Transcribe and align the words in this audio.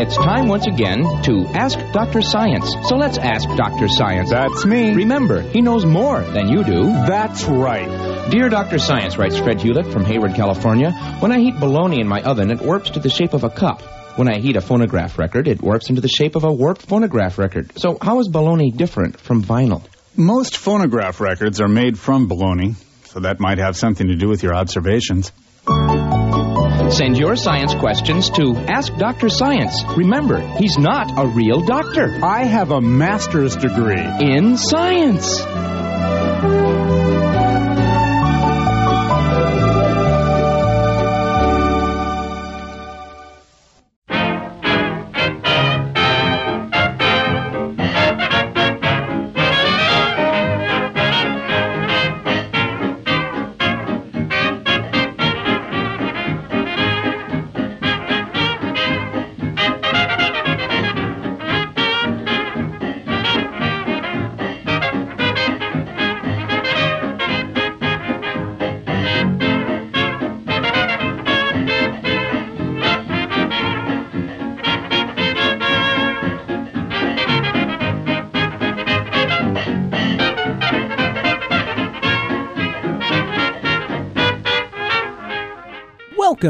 It's 0.00 0.16
time 0.16 0.48
once 0.48 0.66
again 0.66 1.02
to 1.24 1.44
ask 1.48 1.78
Dr. 1.92 2.22
Science. 2.22 2.72
So 2.88 2.96
let's 2.96 3.18
ask 3.18 3.46
Dr. 3.54 3.86
Science. 3.86 4.30
That's 4.30 4.64
me. 4.64 4.94
Remember, 4.94 5.42
he 5.42 5.60
knows 5.60 5.84
more 5.84 6.22
than 6.22 6.48
you 6.48 6.64
do. 6.64 6.84
That's 6.84 7.44
right. 7.44 8.30
Dear 8.30 8.48
Dr. 8.48 8.78
Science, 8.78 9.18
writes 9.18 9.36
Fred 9.36 9.60
Hewlett 9.60 9.92
from 9.92 10.06
Hayward, 10.06 10.34
California, 10.34 10.92
when 11.20 11.32
I 11.32 11.40
heat 11.40 11.60
bologna 11.60 12.00
in 12.00 12.08
my 12.08 12.22
oven, 12.22 12.50
it 12.50 12.62
warps 12.62 12.88
to 12.92 13.00
the 13.00 13.10
shape 13.10 13.34
of 13.34 13.44
a 13.44 13.50
cup. 13.50 13.82
When 14.16 14.26
I 14.26 14.40
heat 14.40 14.56
a 14.56 14.62
phonograph 14.62 15.18
record, 15.18 15.46
it 15.46 15.60
warps 15.60 15.90
into 15.90 16.00
the 16.00 16.08
shape 16.08 16.34
of 16.34 16.44
a 16.44 16.50
warped 16.50 16.80
phonograph 16.80 17.36
record. 17.36 17.78
So 17.78 17.98
how 18.00 18.20
is 18.20 18.28
bologna 18.28 18.70
different 18.70 19.20
from 19.20 19.44
vinyl? 19.44 19.84
Most 20.16 20.56
phonograph 20.56 21.20
records 21.20 21.60
are 21.60 21.68
made 21.68 21.98
from 21.98 22.26
bologna, 22.26 22.74
so 23.04 23.20
that 23.20 23.38
might 23.38 23.58
have 23.58 23.76
something 23.76 24.08
to 24.08 24.16
do 24.16 24.28
with 24.28 24.42
your 24.42 24.54
observations. 24.54 25.30
Send 26.90 27.16
your 27.16 27.36
science 27.36 27.72
questions 27.74 28.28
to 28.30 28.56
Ask 28.68 28.94
Dr. 28.96 29.28
Science. 29.28 29.84
Remember, 29.96 30.40
he's 30.58 30.76
not 30.76 31.18
a 31.18 31.26
real 31.26 31.60
doctor. 31.60 32.18
I 32.22 32.44
have 32.44 32.72
a 32.72 32.80
master's 32.80 33.54
degree 33.54 34.04
in 34.20 34.56
science. 34.56 35.40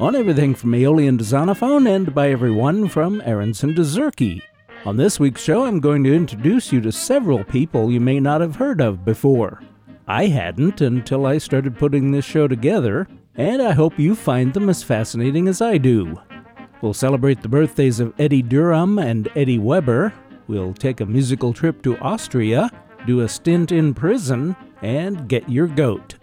on 0.00 0.16
everything 0.16 0.54
from 0.54 0.74
Aeolian 0.74 1.18
to 1.18 1.24
Zonophone 1.24 1.86
and 1.86 2.14
by 2.14 2.30
everyone 2.30 2.88
from 2.88 3.20
Aaronson 3.26 3.74
to 3.74 3.82
Zurke. 3.82 4.40
On 4.86 4.96
this 4.96 5.20
week's 5.20 5.42
show, 5.42 5.66
I'm 5.66 5.78
going 5.78 6.02
to 6.04 6.14
introduce 6.14 6.72
you 6.72 6.80
to 6.80 6.90
several 6.90 7.44
people 7.44 7.92
you 7.92 8.00
may 8.00 8.18
not 8.18 8.40
have 8.40 8.56
heard 8.56 8.80
of 8.80 9.04
before. 9.04 9.62
I 10.08 10.28
hadn't 10.28 10.80
until 10.80 11.26
I 11.26 11.36
started 11.36 11.76
putting 11.76 12.10
this 12.10 12.24
show 12.24 12.48
together, 12.48 13.08
and 13.34 13.60
I 13.60 13.72
hope 13.72 13.98
you 13.98 14.14
find 14.14 14.54
them 14.54 14.70
as 14.70 14.82
fascinating 14.82 15.48
as 15.48 15.60
I 15.60 15.76
do. 15.76 16.18
We'll 16.80 16.94
celebrate 16.94 17.42
the 17.42 17.48
birthdays 17.48 18.00
of 18.00 18.18
Eddie 18.18 18.40
Durham 18.40 18.98
and 18.98 19.28
Eddie 19.36 19.58
Weber. 19.58 20.14
We'll 20.46 20.72
take 20.72 21.02
a 21.02 21.06
musical 21.06 21.52
trip 21.52 21.82
to 21.82 21.98
Austria, 21.98 22.70
do 23.06 23.20
a 23.20 23.28
stint 23.28 23.70
in 23.70 23.92
prison, 23.92 24.56
and 24.80 25.28
get 25.28 25.46
your 25.46 25.66
goat. 25.66 26.14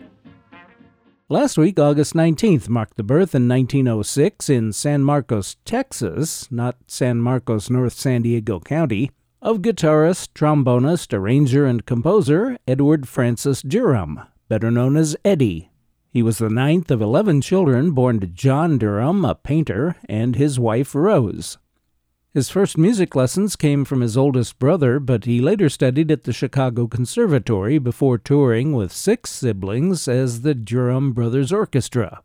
Last 1.29 1.57
week, 1.57 1.77
August 1.77 2.13
19th, 2.13 2.69
marked 2.69 2.95
the 2.95 3.03
birth 3.03 3.35
in 3.35 3.49
1906 3.49 4.49
in 4.49 4.71
San 4.71 5.03
Marcos, 5.03 5.57
Texas, 5.65 6.49
not 6.49 6.77
San 6.87 7.17
Marcos, 7.17 7.69
North 7.69 7.91
San 7.91 8.21
Diego 8.21 8.61
County, 8.61 9.11
of 9.41 9.57
guitarist, 9.57 10.29
trombonist, 10.33 11.11
arranger, 11.11 11.65
and 11.65 11.85
composer 11.85 12.57
Edward 12.65 13.09
Francis 13.09 13.61
Durham, 13.61 14.21
better 14.47 14.71
known 14.71 14.95
as 14.95 15.17
Eddie. 15.25 15.69
He 16.13 16.23
was 16.23 16.37
the 16.37 16.49
ninth 16.49 16.89
of 16.91 17.01
11 17.01 17.41
children 17.41 17.91
born 17.91 18.21
to 18.21 18.27
John 18.27 18.77
Durham, 18.77 19.25
a 19.25 19.35
painter, 19.35 19.97
and 20.07 20.37
his 20.37 20.57
wife 20.57 20.95
Rose. 20.95 21.57
His 22.33 22.49
first 22.49 22.77
music 22.77 23.15
lessons 23.15 23.55
came 23.55 23.85
from 23.85 24.01
his 24.01 24.17
oldest 24.17 24.59
brother, 24.59 24.99
but 24.99 25.25
he 25.25 25.41
later 25.41 25.69
studied 25.69 26.11
at 26.11 26.25
the 26.25 26.33
Chicago 26.33 26.85
Conservatory 26.87 27.79
before 27.79 28.17
touring 28.17 28.73
with 28.73 28.91
six 28.91 29.31
siblings 29.31 30.07
as 30.07 30.41
the 30.41 30.53
Durham 30.53 31.13
Brothers 31.13 31.51
Orchestra. 31.51 32.21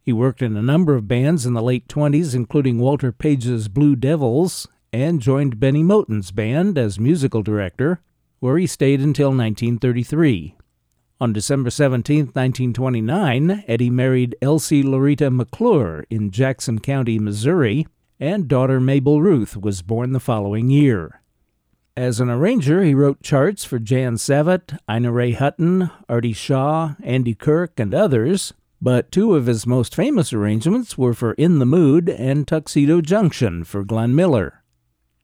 He 0.00 0.12
worked 0.12 0.40
in 0.40 0.56
a 0.56 0.62
number 0.62 0.94
of 0.94 1.08
bands 1.08 1.44
in 1.44 1.54
the 1.54 1.62
late 1.62 1.88
20s, 1.88 2.34
including 2.34 2.78
Walter 2.78 3.10
Page's 3.10 3.66
Blue 3.68 3.96
Devils, 3.96 4.68
and 4.92 5.20
joined 5.20 5.58
Benny 5.58 5.82
Moten's 5.82 6.30
band 6.30 6.78
as 6.78 7.00
musical 7.00 7.42
director, 7.42 8.00
where 8.38 8.56
he 8.56 8.68
stayed 8.68 9.00
until 9.00 9.30
1933. 9.30 10.54
On 11.20 11.32
December 11.32 11.70
17, 11.70 12.26
1929, 12.26 13.64
Eddie 13.66 13.90
married 13.90 14.36
Elsie 14.40 14.82
Loretta 14.82 15.30
McClure 15.30 16.04
in 16.08 16.30
Jackson 16.30 16.78
County, 16.78 17.18
Missouri, 17.18 17.86
and 18.18 18.48
daughter 18.48 18.80
Mabel 18.80 19.20
Ruth 19.20 19.56
was 19.56 19.82
born 19.82 20.12
the 20.12 20.20
following 20.20 20.70
year. 20.70 21.20
As 21.96 22.20
an 22.20 22.28
arranger, 22.28 22.82
he 22.82 22.94
wrote 22.94 23.22
charts 23.22 23.64
for 23.64 23.78
Jan 23.78 24.16
Savitt, 24.16 24.78
Ina 24.90 25.10
Ray 25.10 25.32
Hutton, 25.32 25.90
Artie 26.08 26.34
Shaw, 26.34 26.94
Andy 27.02 27.34
Kirk, 27.34 27.80
and 27.80 27.94
others, 27.94 28.52
but 28.82 29.10
two 29.10 29.34
of 29.34 29.46
his 29.46 29.66
most 29.66 29.94
famous 29.94 30.32
arrangements 30.32 30.98
were 30.98 31.14
for 31.14 31.32
In 31.32 31.58
the 31.58 31.66
Mood 31.66 32.10
and 32.10 32.46
Tuxedo 32.46 33.00
Junction 33.00 33.64
for 33.64 33.82
Glenn 33.82 34.14
Miller. 34.14 34.62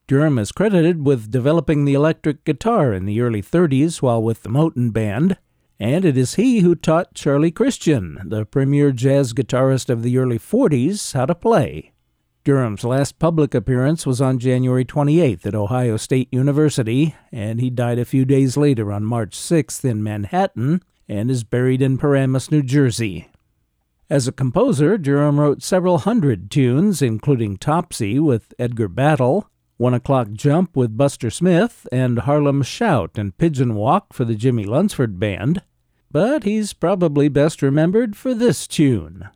Durham 0.07 0.37
is 0.39 0.51
credited 0.51 1.05
with 1.05 1.31
developing 1.31 1.85
the 1.85 1.93
electric 1.93 2.43
guitar 2.43 2.91
in 2.91 3.05
the 3.05 3.21
early 3.21 3.41
30s 3.41 4.01
while 4.01 4.21
with 4.21 4.43
the 4.43 4.49
Moten 4.49 4.91
Band, 4.91 5.37
and 5.79 6.03
it 6.03 6.17
is 6.17 6.35
he 6.35 6.59
who 6.59 6.75
taught 6.75 7.13
Charlie 7.13 7.51
Christian, 7.51 8.19
the 8.25 8.45
premier 8.45 8.91
jazz 8.91 9.31
guitarist 9.33 9.89
of 9.89 10.03
the 10.03 10.17
early 10.17 10.39
40s, 10.39 11.13
how 11.13 11.25
to 11.25 11.35
play. 11.35 11.92
Durham's 12.43 12.83
last 12.83 13.19
public 13.19 13.55
appearance 13.55 14.05
was 14.05 14.19
on 14.19 14.37
January 14.37 14.83
28th 14.83 15.45
at 15.45 15.55
Ohio 15.55 15.95
State 15.95 16.27
University, 16.29 17.15
and 17.31 17.61
he 17.61 17.69
died 17.69 17.97
a 17.97 18.03
few 18.03 18.25
days 18.25 18.57
later 18.57 18.91
on 18.91 19.05
March 19.05 19.37
6th 19.37 19.85
in 19.85 20.03
Manhattan 20.03 20.81
and 21.07 21.31
is 21.31 21.45
buried 21.45 21.81
in 21.81 21.97
Paramus, 21.97 22.51
New 22.51 22.61
Jersey. 22.61 23.29
As 24.09 24.27
a 24.27 24.33
composer, 24.33 24.97
Durham 24.97 25.39
wrote 25.39 25.63
several 25.63 25.99
hundred 25.99 26.51
tunes, 26.51 27.01
including 27.01 27.55
Topsy 27.55 28.19
with 28.19 28.53
Edgar 28.59 28.89
Battle, 28.89 29.49
One 29.77 29.93
O'Clock 29.93 30.33
Jump 30.33 30.75
with 30.75 30.97
Buster 30.97 31.29
Smith, 31.29 31.87
and 31.93 32.19
Harlem 32.19 32.61
Shout 32.61 33.11
and 33.17 33.37
Pigeon 33.37 33.73
Walk 33.73 34.11
for 34.11 34.25
the 34.25 34.35
Jimmie 34.35 34.65
Lunceford 34.65 35.17
Band. 35.17 35.61
But 36.11 36.43
he's 36.43 36.73
probably 36.73 37.29
best 37.29 37.61
remembered 37.61 38.17
for 38.17 38.33
this 38.33 38.67
tune. 38.67 39.29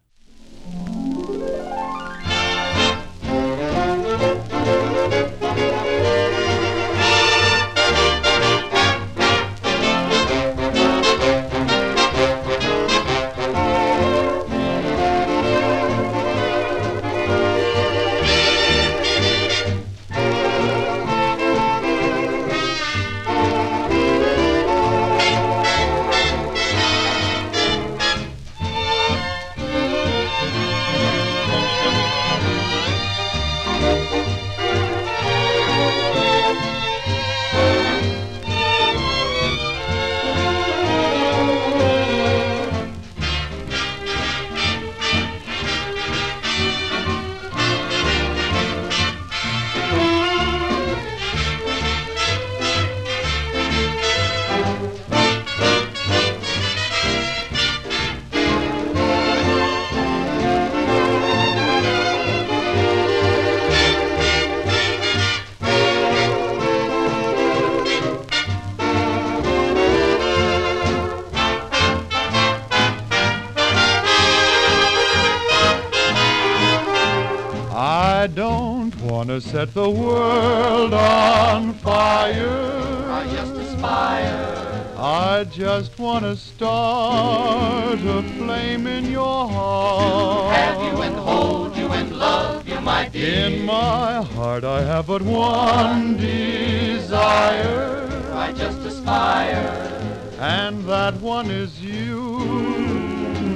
I 78.27 78.29
don't 78.29 78.93
want 79.03 79.29
to 79.29 79.39
set 79.39 79.73
the 79.73 79.89
world 79.89 80.93
on 80.93 81.73
fire. 81.75 83.05
I 83.09 83.25
just 83.31 83.53
aspire. 83.53 84.93
I 84.97 85.45
just 85.45 85.97
want 85.97 86.25
to 86.25 86.35
start 86.35 87.99
a 87.99 88.23
flame 88.35 88.85
in 88.85 89.05
your 89.09 89.47
heart. 89.47 90.53
Have 90.57 90.93
you 90.93 91.01
and 91.03 91.15
hold 91.15 91.77
you 91.77 91.87
and 91.87 92.17
love 92.17 92.67
you, 92.67 92.81
my 92.81 93.07
dear. 93.07 93.45
In 93.45 93.65
my 93.65 94.23
heart 94.23 94.65
I 94.65 94.81
have 94.81 95.07
but 95.07 95.21
one 95.21 96.17
desire, 96.17 98.09
I 98.33 98.51
just 98.51 98.79
aspire. 98.79 100.35
and 100.37 100.83
that 100.83 101.13
one 101.21 101.49
is 101.49 101.81
you. 101.81 102.39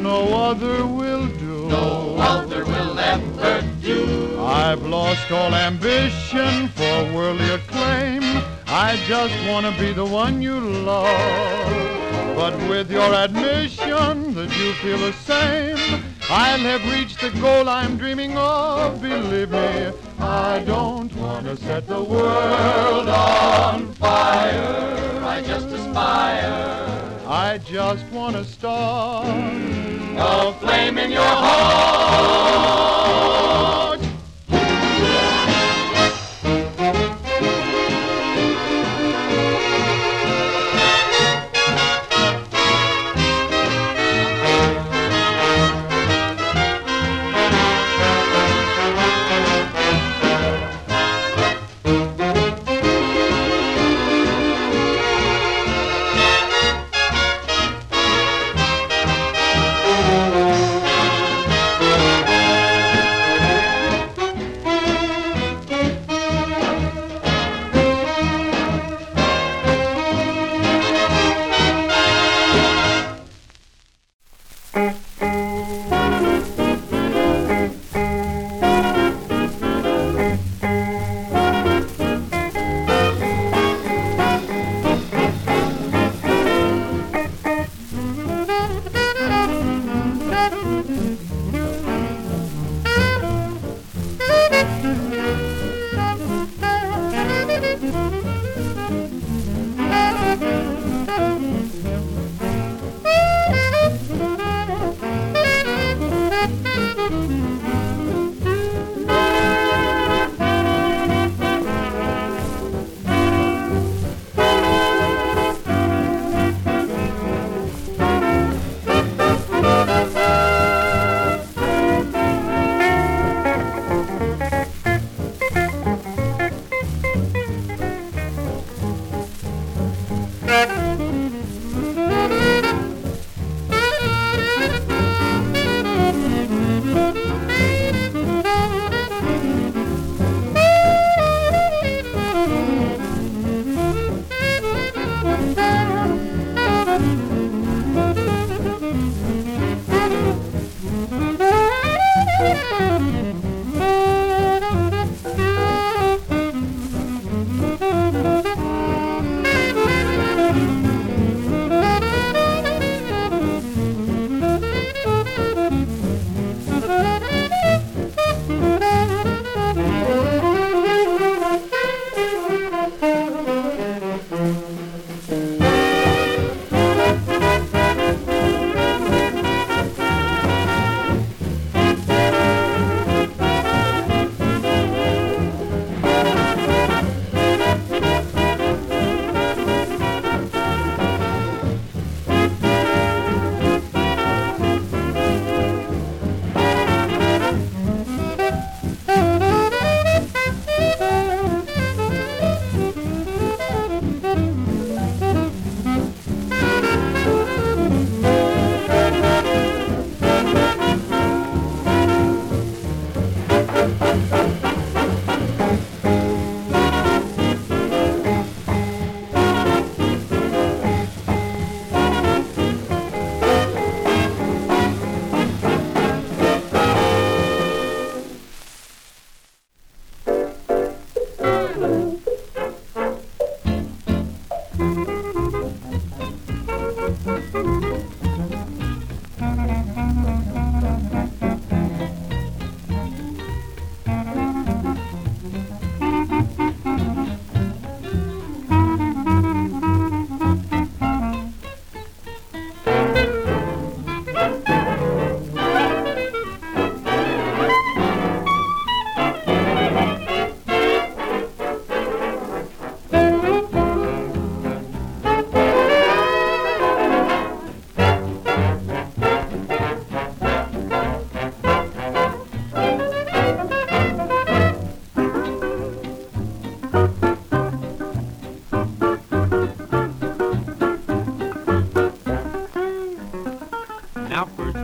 No 0.01 0.33
other 0.33 0.85
will 0.85 1.27
do. 1.27 1.67
No 1.67 2.15
other 2.19 2.63
will 2.63 2.97
ever 2.97 3.61
do. 3.63 3.70
I've 4.39 4.83
lost 4.85 5.31
all 5.31 5.53
ambition 5.53 6.67
for 6.69 7.13
worldly 7.13 7.49
acclaim. 7.49 8.23
I 8.67 8.97
just 9.07 9.35
want 9.49 9.65
to 9.65 9.81
be 9.81 9.93
the 9.93 10.05
one 10.05 10.41
you 10.41 10.59
love. 10.59 12.35
But 12.35 12.57
with 12.69 12.89
your 12.89 13.13
admission 13.13 14.33
that 14.33 14.57
you 14.57 14.73
feel 14.75 14.97
the 14.97 15.13
same, 15.13 16.03
I'll 16.29 16.59
have 16.59 16.83
reached 16.91 17.19
the 17.19 17.29
goal 17.41 17.67
I'm 17.67 17.97
dreaming 17.97 18.37
of. 18.37 19.01
Believe 19.01 19.51
me, 19.51 19.91
I 20.19 20.63
don't 20.65 21.13
want 21.17 21.45
to 21.47 21.57
set 21.57 21.87
the 21.87 22.01
world 22.01 23.09
on 23.09 23.93
fire. 23.93 25.19
I 25.23 25.41
just 25.45 25.67
aspire. 25.67 26.81
I 27.27 27.59
just 27.59 28.05
want 28.07 28.35
to 28.35 28.43
start 28.43 29.27
A 29.27 30.53
flame 30.59 30.97
in 30.97 31.11
your 31.11 31.21
heart. 31.21 33.10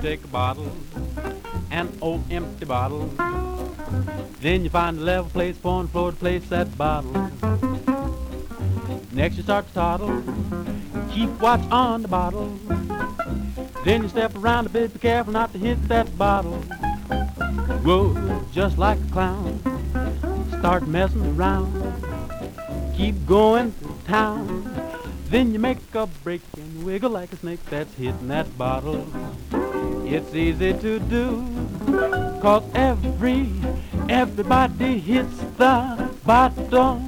Take 0.07 0.23
a 0.23 0.27
bottle, 0.27 0.71
an 1.69 1.91
old 2.01 2.23
empty 2.31 2.63
bottle. 2.63 3.07
Then 4.39 4.63
you 4.63 4.69
find 4.69 4.97
a 4.97 5.01
level 5.01 5.29
place 5.29 5.57
for 5.57 5.83
the 5.83 5.89
floor 5.89 6.11
to 6.11 6.17
place 6.17 6.47
that 6.47 6.77
bottle. 6.77 7.11
Next 9.11 9.35
you 9.35 9.43
start 9.43 9.67
to 9.67 9.73
toddle, 9.73 10.23
keep 11.11 11.29
watch 11.41 11.59
on 11.71 12.03
the 12.03 12.07
bottle. 12.07 12.57
Then 13.83 14.03
you 14.03 14.07
step 14.07 14.33
around 14.37 14.67
a 14.67 14.69
bit, 14.69 14.93
be 14.93 14.99
careful 14.99 15.33
not 15.33 15.51
to 15.51 15.59
hit 15.59 15.85
that 15.89 16.17
bottle. 16.17 16.59
Whoa, 17.83 18.45
just 18.53 18.77
like 18.77 18.99
a 18.99 19.11
clown, 19.11 19.59
start 20.59 20.87
messing 20.87 21.35
around. 21.35 21.73
Keep 22.95 23.25
going 23.25 23.73
to 23.81 23.93
town. 24.07 24.63
Then 25.29 25.51
you 25.51 25.59
make 25.59 25.79
a 25.93 26.07
break 26.23 26.41
and 26.55 26.85
wiggle 26.85 27.11
like 27.11 27.33
a 27.33 27.35
snake 27.35 27.59
that's 27.69 27.93
hitting 27.95 28.29
that 28.29 28.57
bottle. 28.57 29.05
It's 30.09 30.33
easy 30.33 30.71
to 30.73 30.99
do, 30.99 31.45
cause 32.41 32.63
every, 32.73 33.51
everybody 34.07 34.99
hits 34.99 35.37
the 35.57 36.09
bottle. 36.25 37.06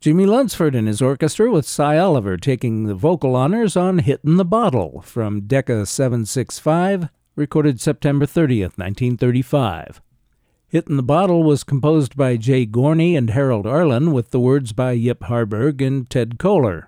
Jimmie 0.00 0.24
Lunceford 0.24 0.74
and 0.74 0.88
his 0.88 1.02
orchestra 1.02 1.52
with 1.52 1.68
Sy 1.68 1.98
Oliver 1.98 2.38
taking 2.38 2.84
the 2.84 2.94
vocal 2.94 3.36
honors 3.36 3.76
on 3.76 3.98
Hittin' 3.98 4.38
the 4.38 4.46
Bottle 4.46 5.02
from 5.02 5.42
Decca 5.42 5.84
765, 5.84 7.10
recorded 7.36 7.82
September 7.82 8.24
30th, 8.24 8.78
1935. 8.78 10.00
Hittin' 10.68 10.96
the 10.96 11.02
Bottle 11.02 11.42
was 11.42 11.64
composed 11.64 12.16
by 12.16 12.38
Jay 12.38 12.64
Gorney 12.64 13.14
and 13.14 13.28
Harold 13.28 13.66
Arlen 13.66 14.12
with 14.12 14.30
the 14.30 14.40
words 14.40 14.72
by 14.72 14.92
Yip 14.92 15.24
Harburg 15.24 15.82
and 15.82 16.08
Ted 16.08 16.38
Koehler. 16.38 16.86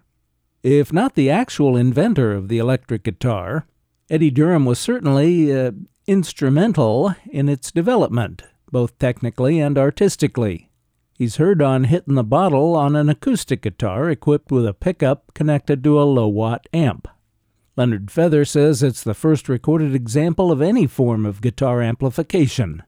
If 0.62 0.90
not 0.90 1.14
the 1.14 1.28
actual 1.28 1.76
inventor 1.76 2.33
of 2.33 2.49
the 2.49 2.57
electric 2.57 3.02
guitar, 3.02 3.66
Eddie 4.09 4.31
Durham 4.31 4.64
was 4.64 4.78
certainly 4.78 5.54
uh, 5.54 5.73
instrumental 6.07 7.14
in 7.31 7.50
its 7.50 7.71
development, 7.71 8.45
both 8.71 8.99
technically 8.99 9.61
and 9.61 9.76
artistically. 9.76 10.71
He's 11.23 11.37
heard 11.37 11.62
on 11.62 11.85
Hittin' 11.85 12.17
the 12.17 12.25
Bottle 12.25 12.75
on 12.75 12.97
an 12.97 13.09
acoustic 13.09 13.62
guitar 13.62 14.11
equipped 14.11 14.50
with 14.50 14.67
a 14.67 14.75
pickup 14.75 15.33
connected 15.35 15.85
to 15.85 16.02
a 16.02 16.02
low 16.02 16.26
watt 16.26 16.67
amp. 16.73 17.07
Leonard 17.76 18.11
Feather 18.11 18.45
says 18.45 18.83
it's 18.83 19.05
the 19.05 19.14
first 19.14 19.49
recorded 19.49 19.95
example 19.95 20.50
of 20.50 20.61
any 20.61 20.88
form 20.88 21.25
of 21.25 21.41
guitar 21.41 21.81
amplification. 21.81 22.83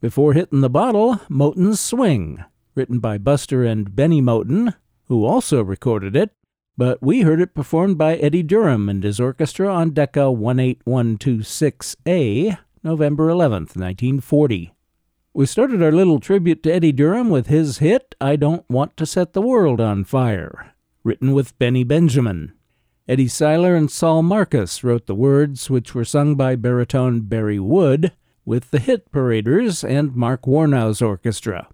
Before 0.00 0.34
Hittin' 0.34 0.60
the 0.60 0.70
Bottle, 0.70 1.20
Moten's 1.28 1.80
Swing, 1.80 2.44
written 2.76 3.00
by 3.00 3.18
Buster 3.18 3.64
and 3.64 3.96
Benny 3.96 4.22
Moten, 4.22 4.76
who 5.06 5.24
also 5.24 5.64
recorded 5.64 6.14
it, 6.14 6.30
but 6.76 7.02
we 7.02 7.22
heard 7.22 7.40
it 7.40 7.56
performed 7.56 7.98
by 7.98 8.14
Eddie 8.18 8.44
Durham 8.44 8.88
and 8.88 9.02
his 9.02 9.18
orchestra 9.18 9.66
on 9.66 9.90
Decca 9.90 10.30
18126A, 10.30 12.56
November 12.84 13.28
11, 13.28 13.62
1940. 13.74 14.74
We 15.38 15.46
started 15.46 15.80
our 15.84 15.92
little 15.92 16.18
tribute 16.18 16.64
to 16.64 16.72
Eddie 16.74 16.90
Durham 16.90 17.30
with 17.30 17.46
his 17.46 17.78
hit, 17.78 18.16
I 18.20 18.34
Don't 18.34 18.68
Want 18.68 18.96
to 18.96 19.06
Set 19.06 19.34
the 19.34 19.40
World 19.40 19.80
on 19.80 20.02
Fire, 20.02 20.74
written 21.04 21.32
with 21.32 21.56
Benny 21.60 21.84
Benjamin. 21.84 22.54
Eddie 23.06 23.28
Seiler 23.28 23.76
and 23.76 23.88
Sol 23.88 24.24
Marcus 24.24 24.82
wrote 24.82 25.06
the 25.06 25.14
words, 25.14 25.70
which 25.70 25.94
were 25.94 26.04
sung 26.04 26.34
by 26.34 26.56
baritone 26.56 27.20
Barry 27.20 27.60
Wood, 27.60 28.10
with 28.44 28.72
the 28.72 28.80
Hit 28.80 29.12
Paraders 29.12 29.84
and 29.84 30.16
Mark 30.16 30.44
Warnow's 30.44 31.00
orchestra. 31.00 31.68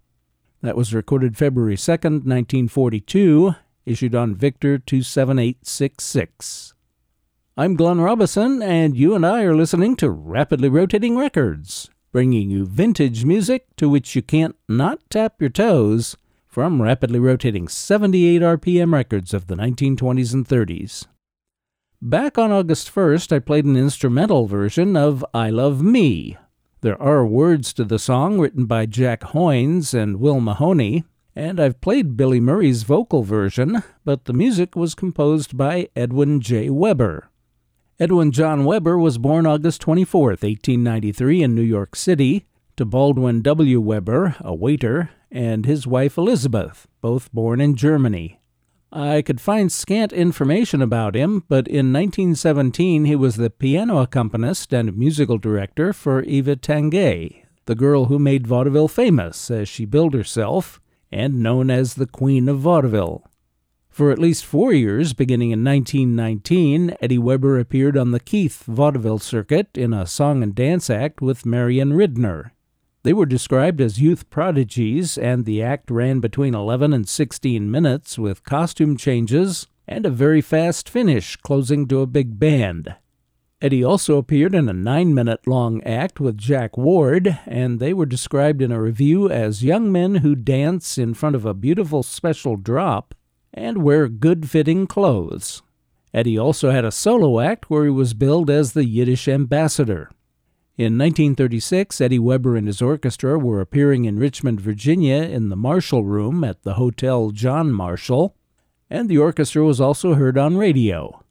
That 0.60 0.76
was 0.76 0.92
recorded 0.92 1.38
February 1.38 1.78
2, 1.78 1.90
1942, 1.90 3.54
issued 3.86 4.14
on 4.14 4.34
Victor 4.34 4.76
27866. 4.76 6.74
I'm 7.56 7.76
Glenn 7.76 8.02
Robison, 8.02 8.60
and 8.60 8.94
you 8.94 9.14
and 9.14 9.24
I 9.24 9.44
are 9.44 9.56
listening 9.56 9.96
to 9.96 10.10
Rapidly 10.10 10.68
Rotating 10.68 11.16
Records, 11.16 11.88
bringing 12.14 12.48
you 12.48 12.64
vintage 12.64 13.24
music 13.24 13.66
to 13.74 13.88
which 13.88 14.14
you 14.14 14.22
can't 14.22 14.54
not 14.68 15.00
tap 15.10 15.34
your 15.40 15.50
toes 15.50 16.16
from 16.46 16.80
rapidly 16.80 17.18
rotating 17.18 17.66
78 17.66 18.40
RPM 18.40 18.92
records 18.92 19.34
of 19.34 19.48
the 19.48 19.56
1920s 19.56 20.32
and 20.32 20.46
30s. 20.46 21.08
Back 22.00 22.38
on 22.38 22.52
August 22.52 22.94
1st, 22.94 23.32
I 23.32 23.40
played 23.40 23.64
an 23.64 23.76
instrumental 23.76 24.46
version 24.46 24.96
of 24.96 25.26
I 25.34 25.50
Love 25.50 25.82
Me. 25.82 26.36
There 26.82 27.02
are 27.02 27.26
words 27.26 27.72
to 27.72 27.84
the 27.84 27.98
song 27.98 28.38
written 28.38 28.66
by 28.66 28.86
Jack 28.86 29.24
Hoins 29.24 29.92
and 29.92 30.20
Will 30.20 30.38
Mahoney, 30.38 31.02
and 31.34 31.58
I've 31.58 31.80
played 31.80 32.16
Billy 32.16 32.38
Murray's 32.38 32.84
vocal 32.84 33.24
version, 33.24 33.82
but 34.04 34.26
the 34.26 34.32
music 34.32 34.76
was 34.76 34.94
composed 34.94 35.56
by 35.56 35.88
Edwin 35.96 36.40
J. 36.40 36.70
Weber. 36.70 37.28
Edwin 38.00 38.32
John 38.32 38.64
Weber 38.64 38.98
was 38.98 39.18
born 39.18 39.46
August 39.46 39.80
24, 39.82 40.30
1893, 40.30 41.44
in 41.44 41.54
New 41.54 41.62
York 41.62 41.94
City, 41.94 42.44
to 42.76 42.84
Baldwin 42.84 43.40
W. 43.40 43.80
Weber, 43.80 44.34
a 44.40 44.52
waiter, 44.52 45.10
and 45.30 45.64
his 45.64 45.86
wife 45.86 46.18
Elizabeth, 46.18 46.88
both 47.00 47.32
born 47.32 47.60
in 47.60 47.76
Germany. 47.76 48.40
I 48.90 49.22
could 49.22 49.40
find 49.40 49.70
scant 49.70 50.12
information 50.12 50.82
about 50.82 51.14
him, 51.14 51.44
but 51.48 51.68
in 51.68 51.92
1917 51.92 53.04
he 53.04 53.14
was 53.14 53.36
the 53.36 53.48
piano 53.48 53.98
accompanist 53.98 54.72
and 54.72 54.98
musical 54.98 55.38
director 55.38 55.92
for 55.92 56.24
Eva 56.24 56.56
Tanguay, 56.56 57.44
the 57.66 57.76
girl 57.76 58.06
who 58.06 58.18
made 58.18 58.48
vaudeville 58.48 58.88
famous, 58.88 59.52
as 59.52 59.68
she 59.68 59.84
billed 59.84 60.14
herself, 60.14 60.80
and 61.12 61.40
known 61.40 61.70
as 61.70 61.94
the 61.94 62.08
Queen 62.08 62.48
of 62.48 62.58
Vaudeville. 62.58 63.22
For 63.94 64.10
at 64.10 64.18
least 64.18 64.44
four 64.44 64.72
years, 64.72 65.12
beginning 65.12 65.52
in 65.52 65.62
1919, 65.62 66.96
Eddie 67.00 67.16
Weber 67.16 67.60
appeared 67.60 67.96
on 67.96 68.10
the 68.10 68.18
Keith 68.18 68.64
vaudeville 68.64 69.20
circuit 69.20 69.68
in 69.78 69.94
a 69.94 70.04
song 70.04 70.42
and 70.42 70.52
dance 70.52 70.90
act 70.90 71.20
with 71.20 71.46
Marion 71.46 71.92
Ridner. 71.92 72.50
They 73.04 73.12
were 73.12 73.24
described 73.24 73.80
as 73.80 74.00
youth 74.00 74.28
prodigies, 74.30 75.16
and 75.16 75.44
the 75.44 75.62
act 75.62 75.92
ran 75.92 76.18
between 76.18 76.56
11 76.56 76.92
and 76.92 77.08
16 77.08 77.70
minutes 77.70 78.18
with 78.18 78.42
costume 78.42 78.96
changes 78.96 79.68
and 79.86 80.04
a 80.04 80.10
very 80.10 80.40
fast 80.40 80.88
finish, 80.88 81.36
closing 81.36 81.86
to 81.86 82.00
a 82.00 82.06
big 82.08 82.36
band. 82.36 82.96
Eddie 83.62 83.84
also 83.84 84.18
appeared 84.18 84.56
in 84.56 84.68
a 84.68 84.72
nine 84.72 85.14
minute 85.14 85.46
long 85.46 85.80
act 85.84 86.18
with 86.18 86.36
Jack 86.36 86.76
Ward, 86.76 87.38
and 87.46 87.78
they 87.78 87.94
were 87.94 88.06
described 88.06 88.60
in 88.60 88.72
a 88.72 88.82
review 88.82 89.30
as 89.30 89.62
young 89.62 89.92
men 89.92 90.16
who 90.16 90.34
dance 90.34 90.98
in 90.98 91.14
front 91.14 91.36
of 91.36 91.46
a 91.46 91.54
beautiful 91.54 92.02
special 92.02 92.56
drop 92.56 93.14
and 93.54 93.82
wear 93.82 94.08
good 94.08 94.50
fitting 94.50 94.86
clothes. 94.86 95.62
Eddie 96.12 96.38
also 96.38 96.70
had 96.70 96.84
a 96.84 96.92
solo 96.92 97.40
act 97.40 97.70
where 97.70 97.84
he 97.84 97.90
was 97.90 98.14
billed 98.14 98.50
as 98.50 98.72
the 98.72 98.84
Yiddish 98.84 99.26
ambassador. 99.26 100.10
In 100.76 100.98
1936, 100.98 102.00
Eddie 102.00 102.18
Weber 102.18 102.56
and 102.56 102.66
his 102.66 102.82
orchestra 102.82 103.38
were 103.38 103.60
appearing 103.60 104.04
in 104.04 104.18
Richmond, 104.18 104.60
Virginia 104.60 105.22
in 105.22 105.48
the 105.48 105.56
Marshall 105.56 106.04
Room 106.04 106.42
at 106.42 106.64
the 106.64 106.74
Hotel 106.74 107.30
John 107.30 107.72
Marshall, 107.72 108.36
and 108.90 109.08
the 109.08 109.18
orchestra 109.18 109.64
was 109.64 109.80
also 109.80 110.14
heard 110.14 110.36
on 110.36 110.56
radio. 110.56 111.24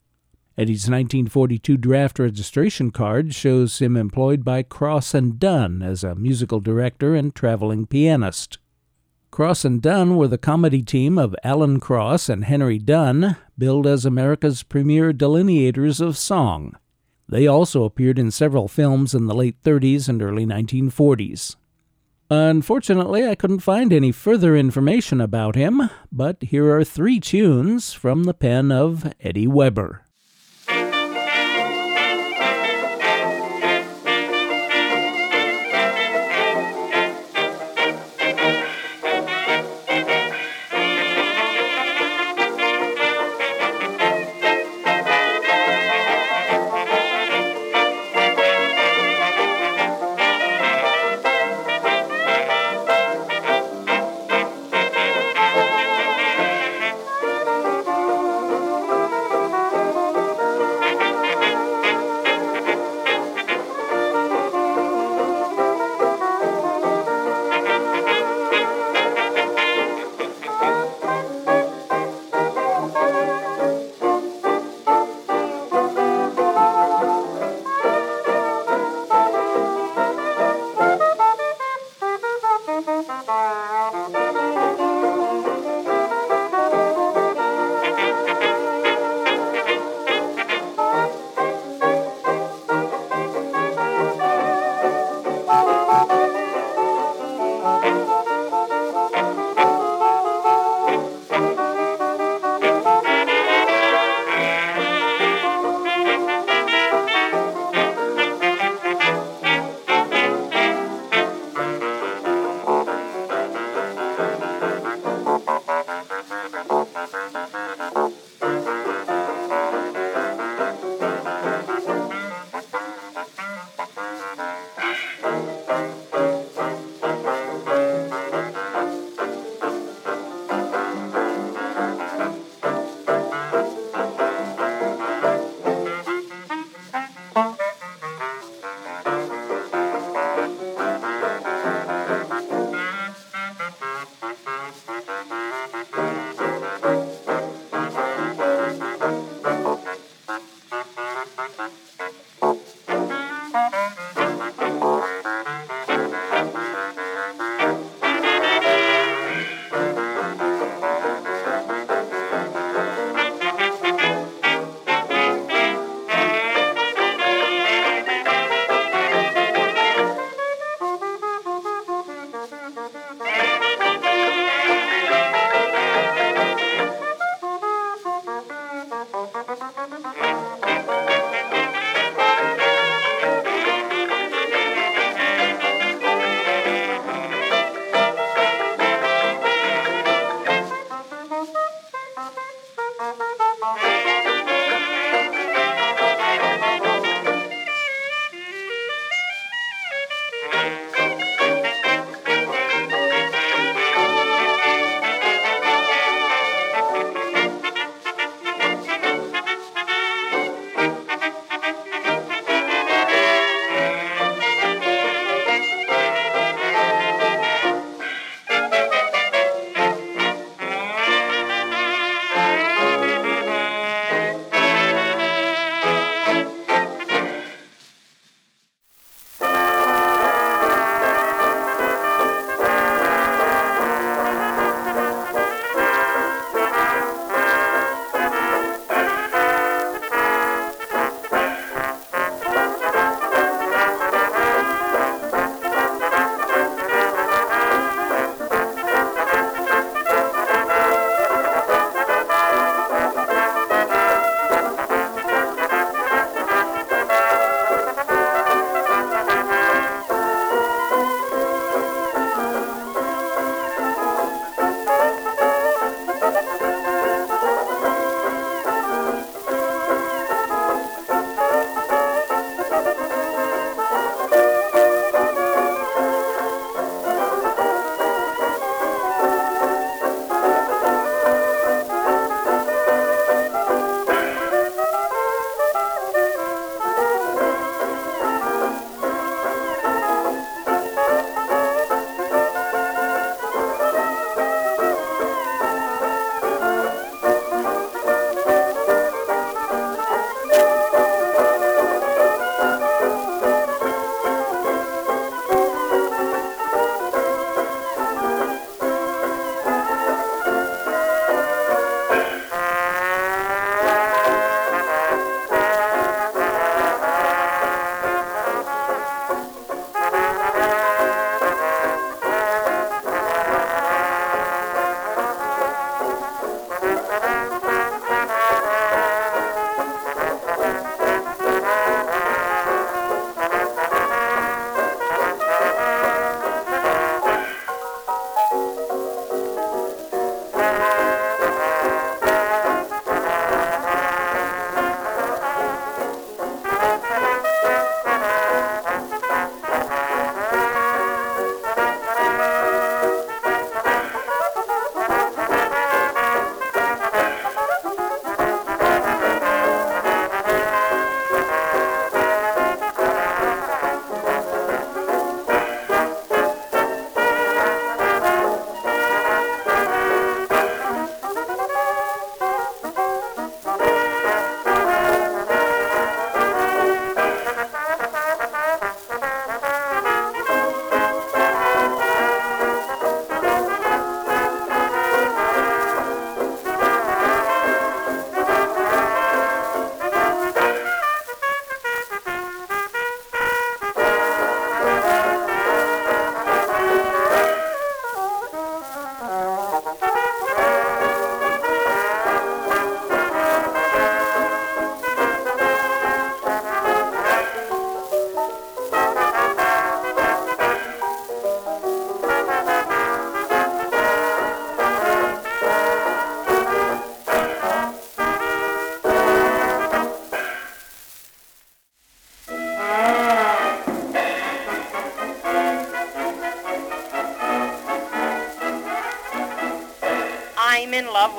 Eddie's 0.58 0.84
1942 0.84 1.78
draft 1.78 2.20
registration 2.20 2.92
card 2.92 3.34
shows 3.34 3.80
him 3.80 3.98
employed 3.98 4.46
by 4.46 4.64
Cross 4.64 5.14
and 5.14 5.40
Dunn 5.40 5.82
as 5.82 6.04
a 6.04 6.16
musical 6.16 6.60
director 6.60 7.16
and 7.16 7.34
traveling 7.34 7.86
pianist. 7.86 8.60
Cross 9.34 9.66
and 9.66 9.82
Dunn 9.82 10.16
were 10.16 10.28
the 10.28 10.38
comedy 10.38 10.84
team 10.84 11.18
of 11.18 11.36
Alan 11.44 11.80
Cross 11.80 12.30
and 12.30 12.46
Henry 12.46 12.78
Dunn, 12.78 13.36
billed 13.58 13.88
as 13.88 14.06
America's 14.06 14.62
premier 14.62 15.12
delineators 15.12 16.00
of 16.00 16.20
song. 16.20 16.78
They 17.28 17.48
also 17.48 17.84
appeared 17.84 18.20
in 18.20 18.30
several 18.30 18.68
films 18.68 19.16
in 19.16 19.26
the 19.26 19.34
late 19.34 19.60
30s 19.64 20.08
and 20.08 20.22
early 20.22 20.46
1940s. 20.46 21.56
Unfortunately, 22.30 23.28
I 23.28 23.34
couldn't 23.34 23.62
find 23.62 23.92
any 23.92 24.12
further 24.12 24.56
information 24.56 25.20
about 25.20 25.56
him, 25.56 25.90
but 26.12 26.44
here 26.44 26.72
are 26.78 26.84
three 26.84 27.20
tunes 27.20 27.92
from 27.92 28.26
the 28.26 28.36
pen 28.36 28.72
of 28.72 29.12
Eddie 29.20 29.48
Weber. 29.48 30.06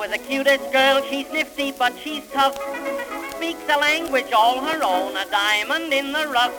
With 0.05 0.21
the 0.21 0.27
cutest 0.27 0.71
girl. 0.71 1.01
She's 1.09 1.31
nifty, 1.31 1.71
but 1.71 1.97
she's 1.97 2.25
tough. 2.31 2.55
Speaks 3.35 3.63
a 3.69 3.77
language 3.77 4.31
all 4.33 4.59
her 4.61 4.81
own, 4.83 5.15
a 5.17 5.25
diamond 5.29 5.93
in 5.93 6.11
the 6.11 6.27
rough. 6.27 6.55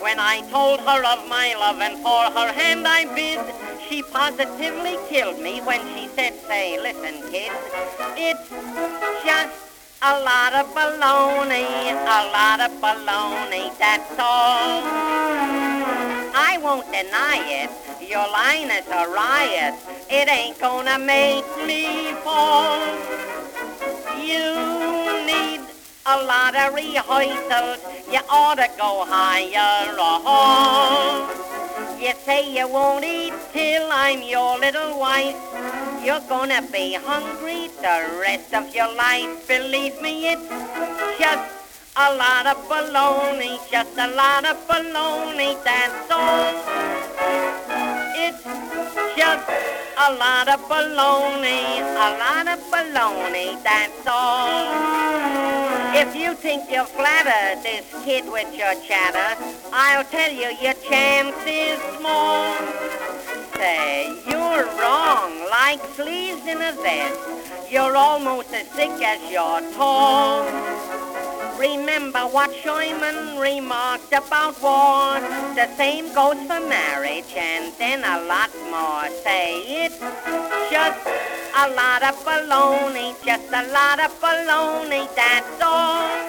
When 0.00 0.18
I 0.18 0.42
told 0.50 0.80
her 0.80 1.04
of 1.04 1.28
my 1.28 1.54
love 1.58 1.80
and 1.80 1.96
for 2.02 2.24
her 2.38 2.52
hand 2.52 2.86
I 2.86 3.04
bid, 3.14 3.40
she 3.88 4.02
positively 4.02 4.96
killed 5.08 5.40
me 5.40 5.60
when 5.60 5.80
she 5.94 6.08
said, 6.08 6.34
say, 6.46 6.78
listen, 6.80 7.22
kid, 7.30 7.52
it's 8.16 8.48
just 9.24 9.54
a 10.02 10.20
lot 10.20 10.52
of 10.54 10.66
baloney, 10.74 11.90
a 11.90 12.20
lot 12.34 12.60
of 12.60 12.72
baloney, 12.82 13.76
that's 13.78 14.18
all. 14.18 14.82
I 16.34 16.58
won't 16.62 16.86
deny 16.86 17.38
it, 17.62 17.70
your 18.10 18.26
line 18.30 18.70
is 18.70 18.86
a 18.88 19.08
riot, 19.08 19.74
it 20.10 20.28
ain't 20.28 20.58
gonna 20.60 20.98
make 20.98 21.46
me 21.66 22.12
fall. 22.22 22.80
You 24.18 25.26
need 25.26 25.60
a 26.06 26.22
lot 26.24 26.54
of 26.54 26.74
rehearsals, 26.74 27.78
you 28.10 28.20
ought 28.30 28.54
to 28.56 28.68
go 28.78 29.04
higher 29.06 29.90
or 29.98 30.20
You 32.00 32.12
say 32.24 32.54
you 32.56 32.68
won't 32.68 33.04
eat 33.04 33.34
till 33.52 33.88
I'm 33.90 34.22
your 34.22 34.58
little 34.58 34.98
wife. 34.98 35.36
You're 36.04 36.22
gonna 36.28 36.62
be 36.70 36.94
hungry 36.94 37.68
the 37.82 38.20
rest 38.20 38.54
of 38.54 38.72
your 38.74 38.94
life. 38.94 39.48
Believe 39.48 40.00
me, 40.00 40.28
it's 40.28 40.48
just 41.18 41.50
a 41.96 42.14
lot 42.14 42.46
of 42.46 42.56
baloney, 42.68 43.58
just 43.70 43.98
a 43.98 44.08
lot 44.14 44.44
of 44.44 44.56
baloney, 44.68 45.56
that's 45.64 46.10
all. 46.10 46.54
It's 48.14 48.44
just 49.16 49.85
a 49.98 50.12
lot 50.12 50.46
of 50.46 50.60
baloney, 50.68 51.80
a 51.80 52.08
lot 52.20 52.46
of 52.46 52.60
baloney, 52.70 53.62
that's 53.62 54.06
all. 54.06 54.68
If 55.94 56.14
you 56.14 56.34
think 56.34 56.70
you'll 56.70 56.84
flatter 56.84 57.60
this 57.62 57.86
kid 58.04 58.30
with 58.30 58.54
your 58.54 58.74
chatter, 58.86 59.42
I'll 59.72 60.04
tell 60.04 60.30
you 60.30 60.54
your 60.60 60.74
chance 60.74 61.34
is 61.46 61.80
small. 61.96 62.54
Say, 63.54 64.14
you're 64.28 64.66
wrong, 64.78 65.48
like 65.50 65.80
fleas 65.80 66.46
in 66.46 66.58
a 66.60 66.72
vest. 66.72 67.72
You're 67.72 67.96
almost 67.96 68.52
as 68.52 68.66
thick 68.68 69.02
as 69.02 69.20
you're 69.32 69.62
tall. 69.72 70.44
Remember 71.96 72.28
what 72.28 72.54
Sherman 72.54 73.38
remarked 73.38 74.12
about 74.12 74.60
war. 74.60 75.18
The 75.54 75.66
same 75.78 76.12
goes 76.12 76.36
for 76.42 76.60
marriage 76.60 77.32
and 77.34 77.72
then 77.78 78.04
a 78.04 78.20
lot 78.28 78.50
more. 78.68 79.08
Say 79.24 79.86
it's 79.86 79.98
just 80.70 81.06
a 81.56 81.70
lot 81.72 82.02
of 82.02 82.14
baloney, 82.22 83.16
just 83.24 83.48
a 83.48 83.62
lot 83.72 83.98
of 84.04 84.12
baloney, 84.20 85.08
that's 85.16 85.62
all. 85.62 86.26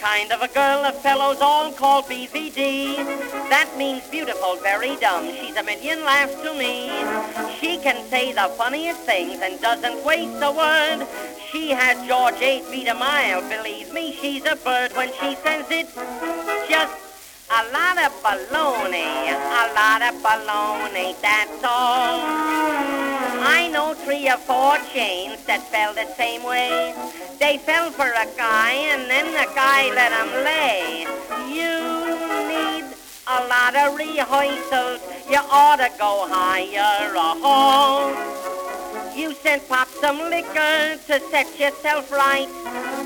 Kind 0.00 0.32
of 0.32 0.40
a 0.40 0.48
girl 0.48 0.82
the 0.82 0.92
fellows 0.92 1.38
all 1.42 1.70
call 1.72 2.02
BVD. 2.02 2.96
That 3.50 3.68
means 3.76 4.02
beautiful, 4.08 4.56
very 4.62 4.96
dumb. 4.96 5.28
She's 5.28 5.54
a 5.56 5.62
million 5.62 6.04
laughs 6.04 6.40
to 6.42 6.54
me. 6.54 6.88
She 7.60 7.76
can 7.76 8.02
say 8.08 8.32
the 8.32 8.48
funniest 8.56 9.00
things 9.00 9.40
and 9.42 9.60
doesn't 9.60 10.02
waste 10.04 10.40
a 10.40 10.50
word. 10.50 11.06
She 11.52 11.70
has 11.70 12.00
George 12.08 12.40
8 12.40 12.64
feet 12.64 12.88
a 12.88 12.94
mile. 12.94 13.42
Believe 13.48 13.92
me, 13.92 14.16
she's 14.20 14.44
a 14.46 14.56
bird 14.56 14.92
when 14.96 15.08
she 15.20 15.36
says 15.36 15.66
it. 15.70 15.86
Just 16.68 16.96
a 17.50 17.62
lot 17.70 17.98
of 18.00 18.12
baloney, 18.22 19.28
a 19.28 19.66
lot 19.76 20.00
of 20.00 20.14
baloney, 20.22 21.20
that's 21.20 21.64
all. 21.64 22.99
I 23.42 23.68
know 23.68 23.94
three 23.94 24.28
or 24.28 24.36
four 24.36 24.76
chains 24.92 25.44
that 25.46 25.62
fell 25.72 25.94
the 25.94 26.06
same 26.14 26.42
way. 26.44 26.94
They 27.38 27.58
fell 27.58 27.90
for 27.90 28.06
a 28.06 28.26
guy 28.36 28.72
and 28.72 29.08
then 29.10 29.32
the 29.32 29.48
guy 29.54 29.90
let 29.94 30.12
'em 30.12 30.44
lay. 30.44 31.06
You 31.48 31.74
need 32.48 32.84
a 33.26 33.40
lot 33.48 33.74
of 33.76 33.96
rehearsals. 33.96 35.00
You 35.28 35.40
ought 35.50 35.76
to 35.76 35.90
go 35.98 36.26
higher 36.28 37.14
a. 37.16 37.30
You 39.16 39.34
sent 39.34 39.68
Pop 39.68 39.88
some 40.00 40.18
liquor 40.30 40.96
to 41.06 41.20
set 41.30 41.58
yourself 41.58 42.10
right. 42.12 42.48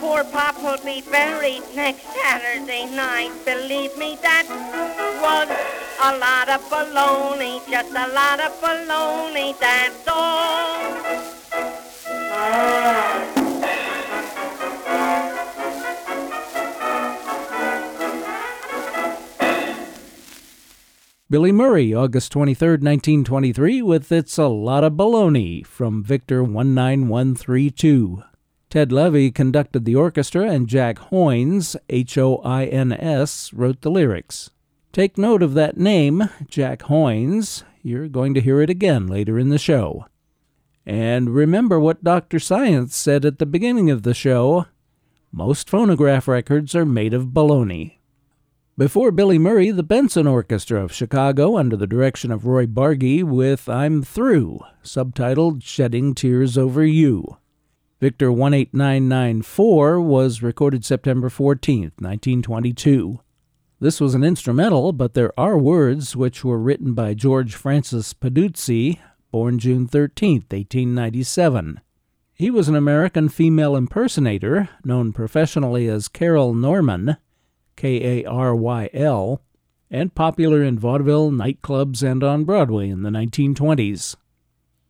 Poor 0.01 0.25
Pop 0.25 0.57
will 0.63 0.83
be 0.85 1.03
buried 1.03 1.63
next 1.75 2.05
Saturday 2.13 2.87
night. 2.87 3.33
Believe 3.45 3.97
me, 3.97 4.19
that 4.23 4.47
was 5.21 5.49
a 6.01 6.17
lot 6.19 6.49
of 6.49 6.61
baloney, 6.71 7.61
just 7.71 7.91
a 7.91 8.09
lot 8.13 8.41
of 8.41 8.53
baloney, 8.61 9.59
that's 9.59 10.09
all. 10.09 10.85
Billy 21.31 21.51
Murray, 21.51 21.93
August 21.93 22.31
23, 22.31 22.69
1923, 22.69 23.83
with 23.83 24.13
It's 24.13 24.39
a 24.39 24.47
Lot 24.47 24.85
of 24.85 24.93
Baloney 24.93 25.67
from 25.67 26.05
Victor 26.05 26.45
19132. 26.45 28.23
Ted 28.71 28.93
Levy 28.93 29.33
conducted 29.33 29.85
the 29.85 29.97
orchestra, 29.97 30.49
and 30.49 30.69
Jack 30.69 30.99
Hoins, 30.99 31.77
H 31.89 32.17
O 32.19 32.37
I 32.45 32.67
N 32.67 32.93
S, 32.93 33.53
wrote 33.53 33.81
the 33.81 33.91
lyrics. 33.91 34.51
Take 34.95 35.19
note 35.19 35.43
of 35.43 35.55
that 35.55 35.77
name, 35.77 36.31
Jack 36.47 36.83
Hoins. 36.83 37.65
You're 37.83 38.07
going 38.07 38.33
to 38.35 38.41
hear 38.41 38.61
it 38.61 38.71
again 38.71 39.09
later 39.09 39.41
in 39.41 39.49
the 39.49 39.59
show. 39.59 40.07
And 40.87 41.35
remember 41.35 41.81
what 41.81 42.05
Dr. 42.05 42.39
Science 42.39 42.95
said 42.95 43.25
at 43.25 43.41
the 43.41 43.45
beginning 43.45 43.91
of 43.91 44.05
the 44.05 44.15
show 44.15 44.67
most 45.33 45.69
phonograph 45.69 46.29
records 46.29 46.77
are 46.77 46.87
made 46.87 47.13
of 47.13 47.31
baloney. 47.31 47.95
Before 48.79 49.11
Billy 49.11 49.37
Murray, 49.37 49.73
the 49.73 49.83
Benson 49.83 50.29
Orchestra 50.29 50.85
of 50.85 50.95
Chicago, 50.95 51.57
under 51.57 51.77
the 51.77 51.89
direction 51.89 52.31
of 52.31 52.47
Roy 52.47 52.67
Bargy, 52.67 53.25
with 53.25 53.69
I'm 53.69 54.01
Through, 54.05 54.61
subtitled 54.85 55.65
Shedding 55.65 56.15
Tears 56.15 56.57
Over 56.57 56.85
You. 56.85 57.39
Victor 58.01 58.31
18994 58.31 60.01
was 60.01 60.41
recorded 60.41 60.85
September 60.85 61.29
14, 61.29 61.81
1922. 61.99 63.19
This 63.81 64.01
was 64.01 64.15
an 64.15 64.23
instrumental, 64.23 64.93
but 64.93 65.15
there 65.15 65.39
are 65.39 65.59
words 65.59 66.15
which 66.15 66.45
were 66.45 66.59
written 66.59 66.95
by 66.95 67.13
George 67.13 67.55
Francis 67.55 68.15
Peduzzi, 68.15 69.01
born 69.33 69.59
June 69.59 69.89
13, 69.89 70.45
1897. 70.49 71.81
He 72.33 72.51
was 72.51 72.69
an 72.69 72.77
American 72.77 73.29
female 73.29 73.75
impersonator, 73.77 74.69
known 74.85 75.13
professionally 75.13 75.89
as 75.89 76.09
Karyl 76.09 76.55
Norman, 76.57 77.17
K 77.77 78.21
A 78.21 78.25
R 78.25 78.55
Y 78.55 78.91
L, 78.93 79.43
and 79.91 80.15
popular 80.15 80.63
in 80.63 80.79
vaudeville, 80.79 81.31
nightclubs, 81.31 82.03
and 82.03 82.23
on 82.23 82.45
Broadway 82.45 82.89
in 82.89 83.03
the 83.03 83.11
1920s. 83.11 84.17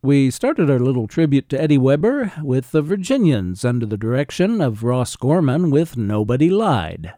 We 0.02 0.30
started 0.30 0.70
our 0.70 0.78
little 0.78 1.08
tribute 1.08 1.48
to 1.48 1.60
Eddie 1.60 1.78
Weber 1.78 2.32
with 2.42 2.70
the 2.70 2.82
Virginians 2.82 3.64
under 3.64 3.86
the 3.86 3.96
direction 3.96 4.60
of 4.60 4.82
Ross 4.82 5.16
Gorman 5.16 5.70
with 5.70 5.96
Nobody 5.96 6.50
Lied. 6.50 7.14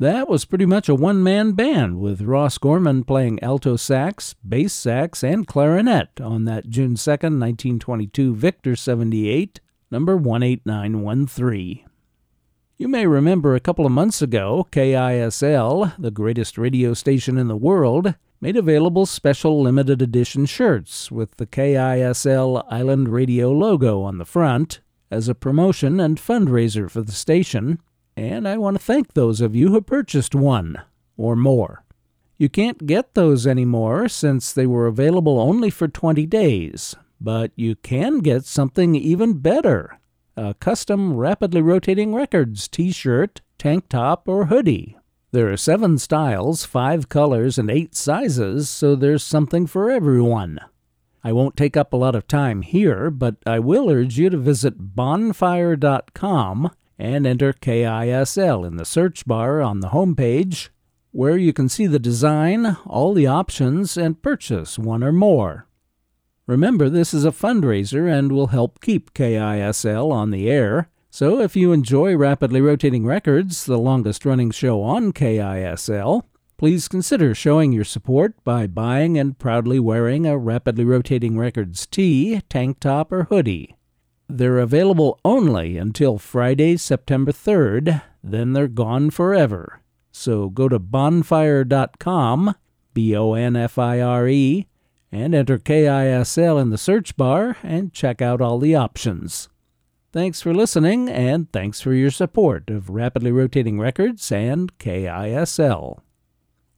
That 0.00 0.30
was 0.30 0.46
pretty 0.46 0.64
much 0.64 0.88
a 0.88 0.94
one 0.94 1.22
man 1.22 1.52
band, 1.52 2.00
with 2.00 2.22
Ross 2.22 2.56
Gorman 2.56 3.04
playing 3.04 3.38
alto 3.42 3.76
sax, 3.76 4.34
bass 4.42 4.72
sax, 4.72 5.22
and 5.22 5.46
clarinet 5.46 6.18
on 6.22 6.46
that 6.46 6.70
June 6.70 6.94
2, 6.94 7.10
1922 7.10 8.34
Victor 8.34 8.76
78, 8.76 9.60
number 9.90 10.14
18913. 10.14 11.84
You 12.78 12.88
may 12.88 13.06
remember 13.06 13.54
a 13.54 13.60
couple 13.60 13.84
of 13.84 13.92
months 13.92 14.22
ago, 14.22 14.66
KISL, 14.72 15.92
the 15.98 16.10
greatest 16.10 16.56
radio 16.56 16.94
station 16.94 17.36
in 17.36 17.48
the 17.48 17.54
world, 17.54 18.14
made 18.40 18.56
available 18.56 19.04
special 19.04 19.60
limited 19.60 20.00
edition 20.00 20.46
shirts 20.46 21.12
with 21.12 21.36
the 21.36 21.46
KISL 21.46 22.64
Island 22.70 23.10
Radio 23.10 23.52
logo 23.52 24.00
on 24.00 24.16
the 24.16 24.24
front 24.24 24.80
as 25.10 25.28
a 25.28 25.34
promotion 25.34 26.00
and 26.00 26.16
fundraiser 26.16 26.90
for 26.90 27.02
the 27.02 27.12
station, 27.12 27.82
and 28.20 28.46
I 28.46 28.58
want 28.58 28.76
to 28.76 28.82
thank 28.82 29.14
those 29.14 29.40
of 29.40 29.56
you 29.56 29.70
who 29.70 29.80
purchased 29.80 30.34
one 30.34 30.82
or 31.16 31.34
more. 31.34 31.84
You 32.36 32.50
can't 32.50 32.86
get 32.86 33.14
those 33.14 33.46
anymore 33.46 34.10
since 34.10 34.52
they 34.52 34.66
were 34.66 34.86
available 34.86 35.40
only 35.40 35.70
for 35.70 35.88
20 35.88 36.26
days, 36.26 36.94
but 37.18 37.50
you 37.56 37.76
can 37.76 38.18
get 38.18 38.44
something 38.44 38.94
even 38.94 39.38
better 39.38 39.98
a 40.36 40.54
custom 40.54 41.14
rapidly 41.16 41.60
rotating 41.60 42.14
records 42.14 42.68
t 42.68 42.92
shirt, 42.92 43.40
tank 43.58 43.88
top, 43.88 44.28
or 44.28 44.46
hoodie. 44.46 44.96
There 45.32 45.50
are 45.50 45.56
seven 45.56 45.98
styles, 45.98 46.64
five 46.64 47.08
colors, 47.08 47.58
and 47.58 47.70
eight 47.70 47.94
sizes, 47.94 48.68
so 48.68 48.94
there's 48.96 49.24
something 49.24 49.66
for 49.66 49.90
everyone. 49.90 50.60
I 51.24 51.32
won't 51.32 51.56
take 51.56 51.76
up 51.76 51.92
a 51.92 51.96
lot 51.96 52.14
of 52.14 52.26
time 52.26 52.62
here, 52.62 53.10
but 53.10 53.36
I 53.44 53.58
will 53.58 53.90
urge 53.90 54.18
you 54.18 54.30
to 54.30 54.38
visit 54.38 54.94
bonfire.com 54.94 56.70
and 57.00 57.26
enter 57.26 57.54
KISL 57.54 58.66
in 58.66 58.76
the 58.76 58.84
search 58.84 59.26
bar 59.26 59.62
on 59.62 59.80
the 59.80 59.88
home 59.88 60.14
page, 60.14 60.70
where 61.12 61.38
you 61.38 61.52
can 61.52 61.68
see 61.68 61.86
the 61.86 61.98
design, 61.98 62.76
all 62.86 63.14
the 63.14 63.26
options, 63.26 63.96
and 63.96 64.22
purchase 64.22 64.78
one 64.78 65.02
or 65.02 65.10
more. 65.10 65.66
Remember, 66.46 66.90
this 66.90 67.14
is 67.14 67.24
a 67.24 67.30
fundraiser 67.30 68.12
and 68.12 68.30
will 68.30 68.48
help 68.48 68.82
keep 68.82 69.14
KISL 69.14 70.12
on 70.12 70.30
the 70.30 70.50
air. 70.50 70.90
So 71.08 71.40
if 71.40 71.56
you 71.56 71.72
enjoy 71.72 72.16
Rapidly 72.16 72.60
Rotating 72.60 73.06
Records, 73.06 73.64
the 73.64 73.78
longest 73.78 74.26
running 74.26 74.50
show 74.50 74.82
on 74.82 75.12
KISL, 75.12 76.24
please 76.58 76.86
consider 76.86 77.34
showing 77.34 77.72
your 77.72 77.84
support 77.84 78.34
by 78.44 78.66
buying 78.66 79.18
and 79.18 79.38
proudly 79.38 79.80
wearing 79.80 80.26
a 80.26 80.36
Rapidly 80.36 80.84
Rotating 80.84 81.38
Records 81.38 81.86
tee, 81.86 82.42
tank 82.50 82.78
top, 82.78 83.10
or 83.10 83.24
hoodie. 83.24 83.74
They're 84.36 84.58
available 84.58 85.18
only 85.24 85.76
until 85.76 86.18
Friday, 86.18 86.76
September 86.76 87.32
3rd, 87.32 88.02
then 88.22 88.52
they're 88.52 88.68
gone 88.68 89.10
forever. 89.10 89.80
So 90.12 90.48
go 90.48 90.68
to 90.68 90.78
bonfire.com, 90.78 92.54
B 92.94 93.16
O 93.16 93.34
N 93.34 93.56
F 93.56 93.78
I 93.78 94.00
R 94.00 94.28
E, 94.28 94.66
and 95.12 95.34
enter 95.34 95.58
KISL 95.58 96.60
in 96.60 96.70
the 96.70 96.78
search 96.78 97.16
bar 97.16 97.56
and 97.62 97.92
check 97.92 98.22
out 98.22 98.40
all 98.40 98.58
the 98.58 98.74
options. 98.74 99.48
Thanks 100.12 100.40
for 100.40 100.52
listening, 100.52 101.08
and 101.08 101.50
thanks 101.52 101.80
for 101.80 101.92
your 101.92 102.10
support 102.10 102.68
of 102.68 102.90
Rapidly 102.90 103.30
Rotating 103.30 103.78
Records 103.78 104.32
and 104.32 104.76
KISL. 104.78 106.00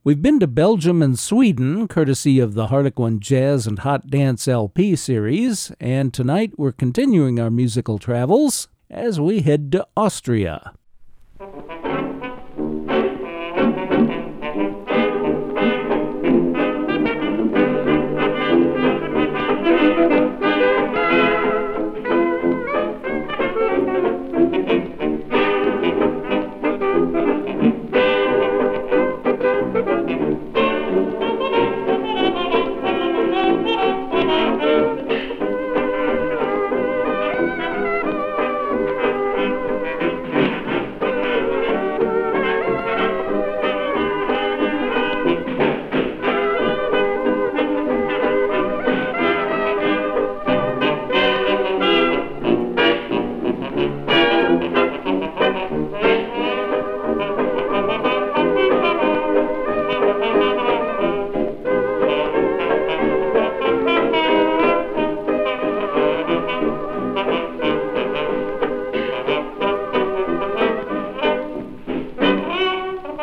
We've 0.04 0.20
been 0.20 0.40
to 0.40 0.48
Belgium 0.48 1.00
and 1.00 1.16
Sweden, 1.16 1.86
courtesy 1.86 2.40
of 2.40 2.54
the 2.54 2.66
Harlequin 2.66 3.20
Jazz 3.20 3.68
and 3.68 3.78
Hot 3.78 4.08
Dance 4.08 4.48
LP 4.48 4.96
series, 4.96 5.70
and 5.78 6.12
tonight 6.12 6.54
we're 6.56 6.72
continuing 6.72 7.38
our 7.38 7.52
musical 7.52 8.00
travels 8.00 8.66
as 8.90 9.20
we 9.20 9.42
head 9.42 9.70
to 9.70 9.86
Austria. 9.96 10.72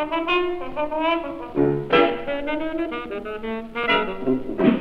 Thank 0.00 0.30
you. 4.60 4.79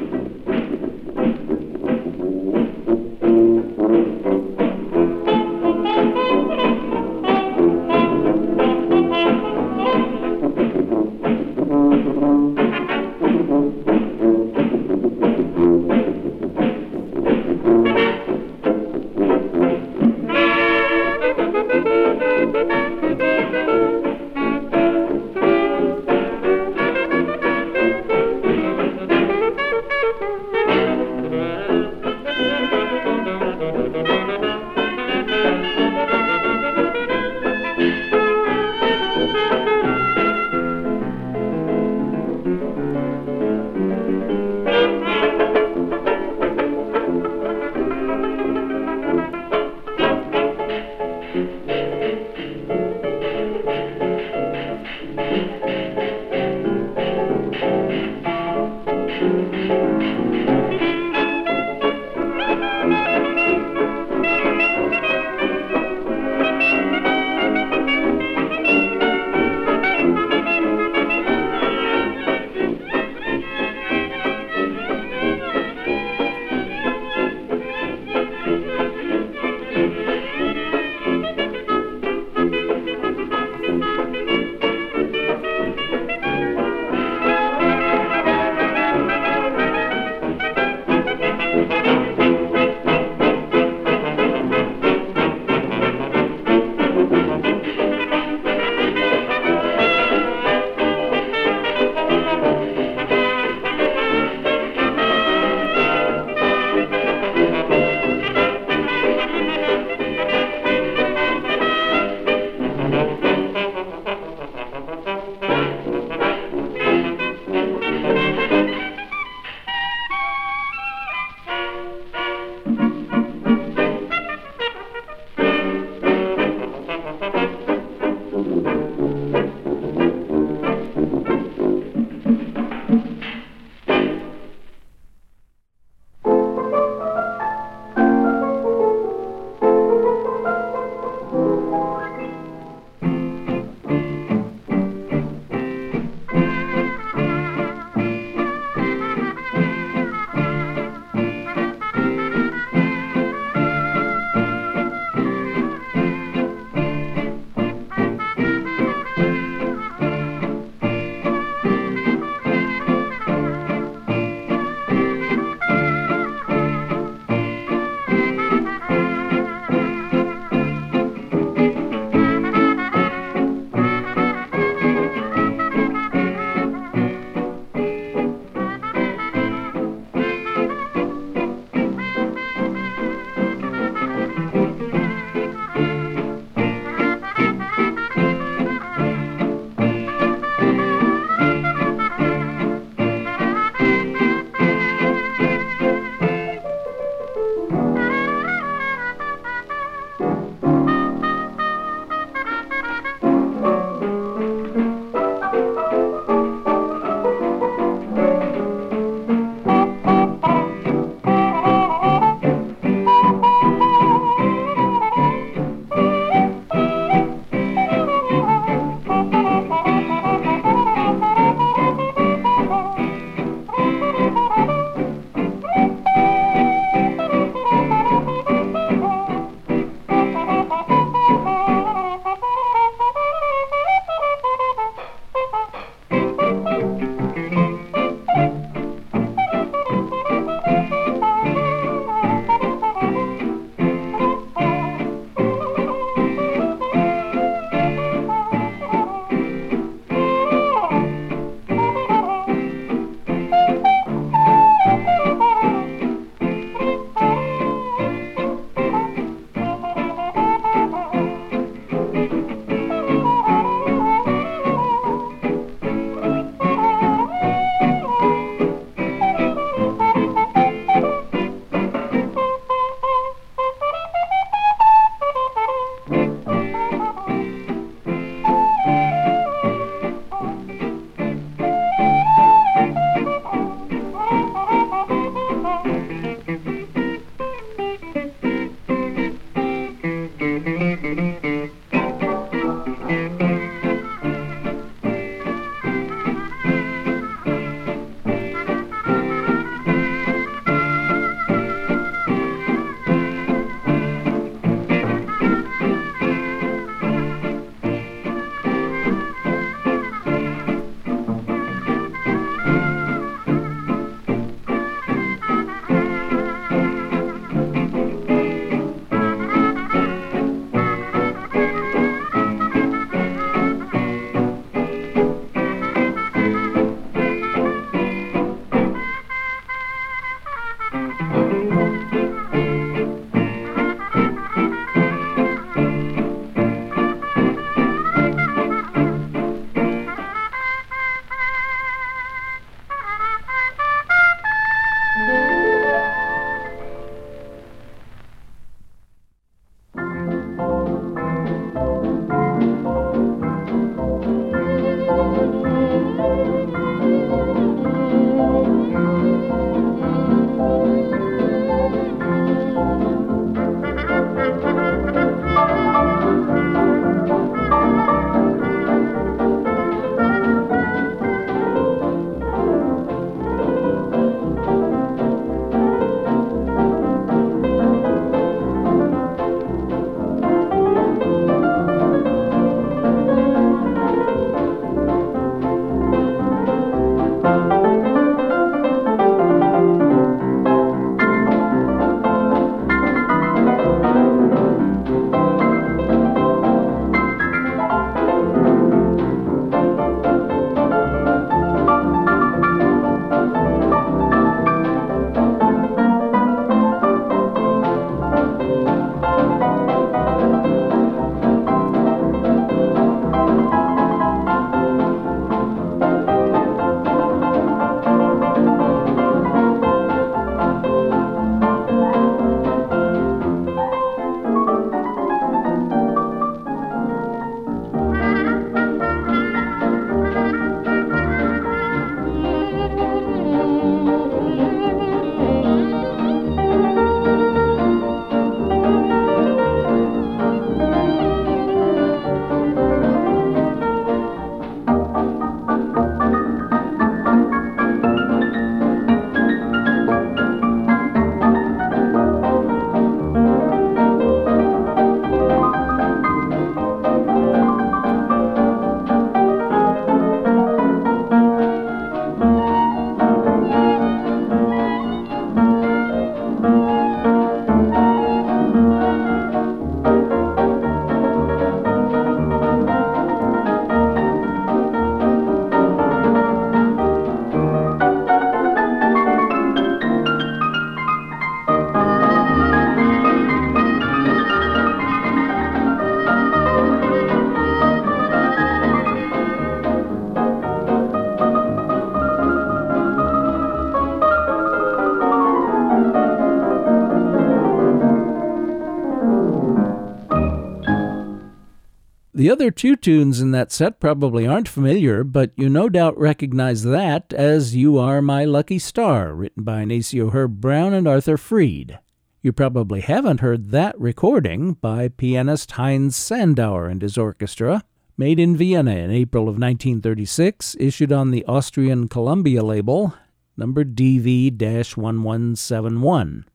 The 502.49 502.53
other 502.53 502.71
two 502.71 502.95
tunes 502.95 503.39
in 503.41 503.51
that 503.51 503.71
set 503.71 503.99
probably 503.99 504.47
aren't 504.47 504.67
familiar, 504.67 505.23
but 505.23 505.51
you 505.55 505.69
no 505.69 505.87
doubt 505.87 506.17
recognize 506.17 506.81
that 506.81 507.31
as 507.31 507.75
You 507.75 507.99
Are 507.99 508.23
My 508.23 508.43
Lucky 508.43 508.79
Star, 508.79 509.35
written 509.35 509.61
by 509.63 509.85
Nacio 509.85 510.31
Herb 510.33 510.59
Brown 510.59 510.91
and 510.91 511.07
Arthur 511.07 511.37
Freed. 511.37 511.99
You 512.41 512.51
probably 512.51 513.01
haven't 513.01 513.41
heard 513.41 513.69
that 513.69 513.93
recording 513.99 514.73
by 514.73 515.09
pianist 515.09 515.73
Heinz 515.73 516.17
Sandauer 516.17 516.89
and 516.89 517.03
his 517.03 517.19
orchestra, 517.19 517.83
made 518.17 518.39
in 518.39 518.57
Vienna 518.57 518.95
in 518.95 519.11
April 519.11 519.43
of 519.43 519.59
1936, 519.59 520.75
issued 520.79 521.11
on 521.11 521.29
the 521.29 521.45
Austrian 521.45 522.07
Columbia 522.07 522.63
label, 522.63 523.13
number 523.57 523.85
DV 523.85 524.53
1171. 524.53 526.45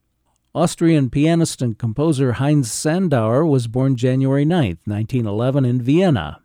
Austrian 0.57 1.11
pianist 1.11 1.61
and 1.61 1.77
composer 1.77 2.35
Heinz 2.35 2.71
Sandauer 2.71 3.45
was 3.45 3.67
born 3.67 3.97
January 3.97 4.45
9, 4.45 4.79
1911, 4.85 5.65
in 5.65 5.83
Vienna. 5.83 6.43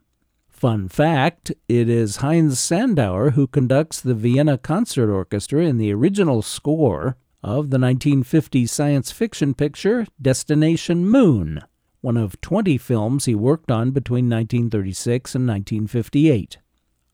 Fun 0.48 0.88
fact 0.88 1.52
it 1.68 1.88
is 1.88 2.16
Heinz 2.16 2.60
Sandauer 2.60 3.34
who 3.34 3.46
conducts 3.46 4.02
the 4.02 4.16
Vienna 4.16 4.58
Concert 4.58 5.14
Orchestra 5.14 5.64
in 5.64 5.78
the 5.78 5.94
original 5.94 6.42
score 6.42 7.18
of 7.44 7.70
the 7.70 7.78
1950 7.78 8.66
science 8.66 9.12
fiction 9.12 9.54
picture 9.54 10.08
Destination 10.20 11.08
Moon, 11.08 11.62
one 12.02 12.18
of 12.18 12.42
20 12.42 12.80
films 12.80 13.26
he 13.26 13.36
worked 13.36 13.70
on 13.70 13.92
between 13.92 14.28
1936 14.28 15.36
and 15.36 15.48
1958. 15.48 16.58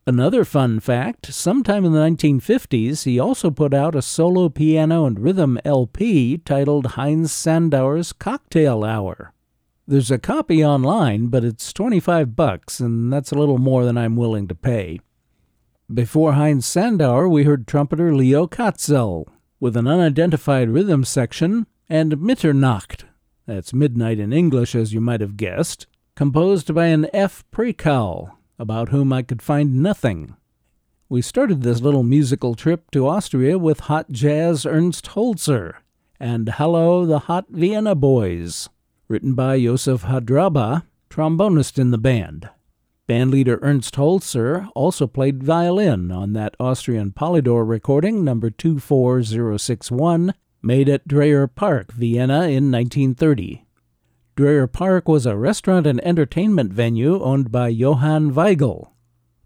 Another 0.07 0.45
fun 0.45 0.79
fact 0.79 1.33
sometime 1.33 1.83
in 1.83 1.91
the 1.91 1.99
1950s, 1.99 3.05
he 3.05 3.19
also 3.19 3.49
put 3.49 3.73
out 3.73 3.95
a 3.95 4.03
solo 4.03 4.49
piano 4.49 5.05
and 5.05 5.19
rhythm 5.19 5.59
LP 5.65 6.37
titled 6.37 6.85
Heinz 6.91 7.31
Sandauer's 7.31 8.13
Cocktail 8.13 8.83
Hour. 8.83 9.33
There's 9.87 10.11
a 10.11 10.19
copy 10.19 10.63
online, 10.63 11.27
but 11.27 11.43
it's 11.43 11.73
25 11.73 12.35
bucks, 12.35 12.79
and 12.79 13.11
that's 13.11 13.31
a 13.31 13.35
little 13.35 13.57
more 13.57 13.83
than 13.83 13.97
I'm 13.97 14.15
willing 14.15 14.47
to 14.47 14.53
pay. 14.53 14.99
Before 15.91 16.33
Heinz 16.33 16.67
Sandauer, 16.67 17.27
we 17.27 17.43
heard 17.43 17.65
trumpeter 17.65 18.15
Leo 18.15 18.45
Katzel 18.45 19.25
with 19.59 19.75
an 19.75 19.87
unidentified 19.87 20.69
rhythm 20.69 21.03
section 21.03 21.65
and 21.89 22.17
Mitternacht, 22.17 23.05
that's 23.47 23.73
midnight 23.73 24.19
in 24.19 24.31
English, 24.31 24.75
as 24.75 24.93
you 24.93 25.01
might 25.01 25.21
have 25.21 25.35
guessed, 25.35 25.87
composed 26.15 26.75
by 26.75 26.85
an 26.87 27.07
F. 27.11 27.43
Prekow, 27.51 28.33
about 28.57 28.89
whom 28.89 29.11
I 29.11 29.21
could 29.21 29.41
find 29.41 29.81
nothing. 29.81 30.35
We 31.07 31.21
started 31.21 31.61
this 31.61 31.81
little 31.81 32.03
musical 32.03 32.55
trip 32.55 32.89
to 32.91 33.07
Austria 33.07 33.57
with 33.57 33.81
hot 33.81 34.11
jazz 34.11 34.65
Ernst 34.65 35.05
Holzer 35.09 35.75
and 36.19 36.49
Hello 36.49 37.05
the 37.05 37.19
Hot 37.19 37.45
Vienna 37.49 37.93
Boys, 37.93 38.69
written 39.07 39.35
by 39.35 39.59
Josef 39.59 40.03
Hadraba, 40.03 40.83
trombonist 41.09 41.77
in 41.77 41.91
the 41.91 41.97
band. 41.97 42.49
Bandleader 43.07 43.59
Ernst 43.61 43.95
Holzer 43.95 44.67
also 44.73 45.05
played 45.05 45.43
violin 45.43 46.11
on 46.11 46.33
that 46.33 46.55
Austrian 46.59 47.11
Polydor 47.11 47.67
recording, 47.67 48.23
number 48.23 48.49
24061, 48.49 50.33
made 50.63 50.89
at 50.89 51.07
Dreher 51.07 51.47
Park, 51.53 51.91
Vienna 51.91 52.43
in 52.47 52.71
1930. 52.71 53.64
Dreher 54.35 54.69
Park 54.69 55.07
was 55.07 55.25
a 55.25 55.37
restaurant 55.37 55.87
and 55.87 56.05
entertainment 56.05 56.73
venue 56.73 57.23
owned 57.23 57.53
by 57.53 57.69
Johann 57.69 58.33
Weigel. 58.33 58.89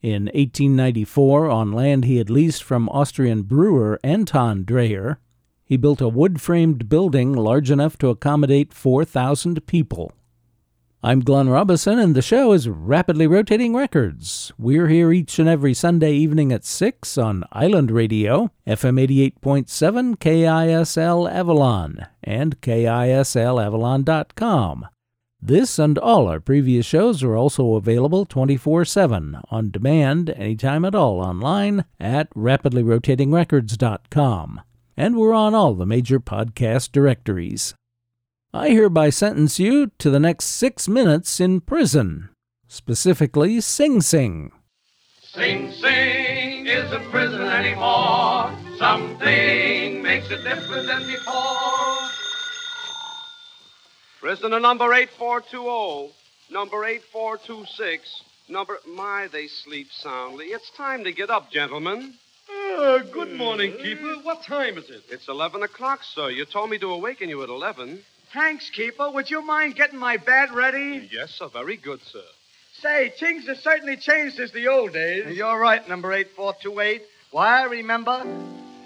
In 0.01 0.23
1894, 0.25 1.47
on 1.47 1.71
land 1.71 2.05
he 2.05 2.17
had 2.17 2.31
leased 2.31 2.63
from 2.63 2.89
Austrian 2.89 3.43
brewer 3.43 3.99
Anton 4.03 4.65
Dreher, 4.65 5.17
he 5.63 5.77
built 5.77 6.01
a 6.01 6.09
wood 6.09 6.41
framed 6.41 6.89
building 6.89 7.33
large 7.33 7.69
enough 7.69 7.99
to 7.99 8.07
accommodate 8.07 8.73
4,000 8.73 9.67
people. 9.67 10.11
I'm 11.01 11.21
Glenn 11.21 11.47
Robison, 11.47 11.97
and 11.97 12.13
the 12.13 12.21
show 12.21 12.51
is 12.51 12.67
Rapidly 12.67 13.25
Rotating 13.25 13.73
Records. 13.73 14.51
We're 14.57 14.89
here 14.89 15.13
each 15.13 15.39
and 15.39 15.47
every 15.47 15.73
Sunday 15.73 16.11
evening 16.11 16.51
at 16.51 16.65
6 16.65 17.17
on 17.17 17.45
Island 17.53 17.89
Radio, 17.89 18.51
FM 18.67 18.99
88.7 19.41 20.17
KISL 20.17 21.31
Avalon, 21.31 22.05
and 22.21 22.59
KISLAvalon.com. 22.59 24.87
This 25.41 25.79
and 25.79 25.97
all 25.97 26.27
our 26.27 26.41
previous 26.41 26.85
shows 26.85 27.23
are 27.23 27.37
also 27.37 27.75
available 27.75 28.25
24 28.25 28.83
7 28.83 29.39
on 29.49 29.71
demand 29.71 30.31
anytime 30.31 30.83
at 30.83 30.95
all 30.95 31.21
online 31.21 31.85
at 31.97 32.29
rapidlyrotatingrecords.com. 32.31 34.61
And 34.97 35.15
we're 35.15 35.31
on 35.31 35.55
all 35.55 35.75
the 35.75 35.85
major 35.85 36.19
podcast 36.19 36.91
directories. 36.91 37.73
I 38.51 38.69
hereby 38.69 39.11
sentence 39.11 39.59
you 39.59 39.91
to 39.99 40.09
the 40.09 40.19
next 40.19 40.45
six 40.45 40.87
minutes 40.87 41.39
in 41.39 41.61
prison, 41.61 42.29
specifically 42.67 43.61
Sing 43.61 44.01
Sing. 44.01 44.51
Sing 45.21 45.71
Sing 45.71 46.65
isn't 46.65 47.11
prison 47.11 47.43
anymore. 47.43 48.51
Something 48.79 50.01
makes 50.01 50.31
it 50.31 50.43
different 50.43 50.87
than 50.87 51.05
before. 51.05 52.09
Prisoner 54.19 54.59
number 54.59 54.91
8420, 54.95 56.11
number 56.49 56.85
8426, 56.85 58.23
number. 58.49 58.79
My, 58.87 59.27
they 59.31 59.45
sleep 59.45 59.91
soundly. 59.91 60.47
It's 60.47 60.71
time 60.71 61.03
to 61.03 61.11
get 61.11 61.29
up, 61.29 61.51
gentlemen. 61.51 62.15
Uh, 62.79 62.97
good 63.13 63.31
morning, 63.33 63.73
Keeper. 63.77 64.15
What 64.23 64.41
time 64.41 64.79
is 64.79 64.89
it? 64.89 65.03
It's 65.11 65.27
11 65.27 65.61
o'clock, 65.61 66.03
sir. 66.03 66.31
You 66.31 66.45
told 66.45 66.71
me 66.71 66.79
to 66.79 66.91
awaken 66.91 67.29
you 67.29 67.43
at 67.43 67.49
11. 67.49 67.99
Thanks, 68.33 68.69
Keeper. 68.69 69.09
Would 69.11 69.29
you 69.29 69.41
mind 69.41 69.75
getting 69.75 69.97
my 69.97 70.17
bed 70.17 70.53
ready? 70.53 71.09
Yes, 71.11 71.31
sir. 71.31 71.47
Very 71.51 71.77
good, 71.77 72.01
sir. 72.03 72.23
Say, 72.81 73.11
things 73.19 73.47
have 73.47 73.57
certainly 73.57 73.97
changed 73.97 74.37
since 74.37 74.51
the 74.51 74.67
old 74.67 74.93
days. 74.93 75.35
You're 75.35 75.59
right, 75.59 75.87
number 75.89 76.13
8428. 76.13 77.01
Why, 77.31 77.63
remember? 77.63 78.23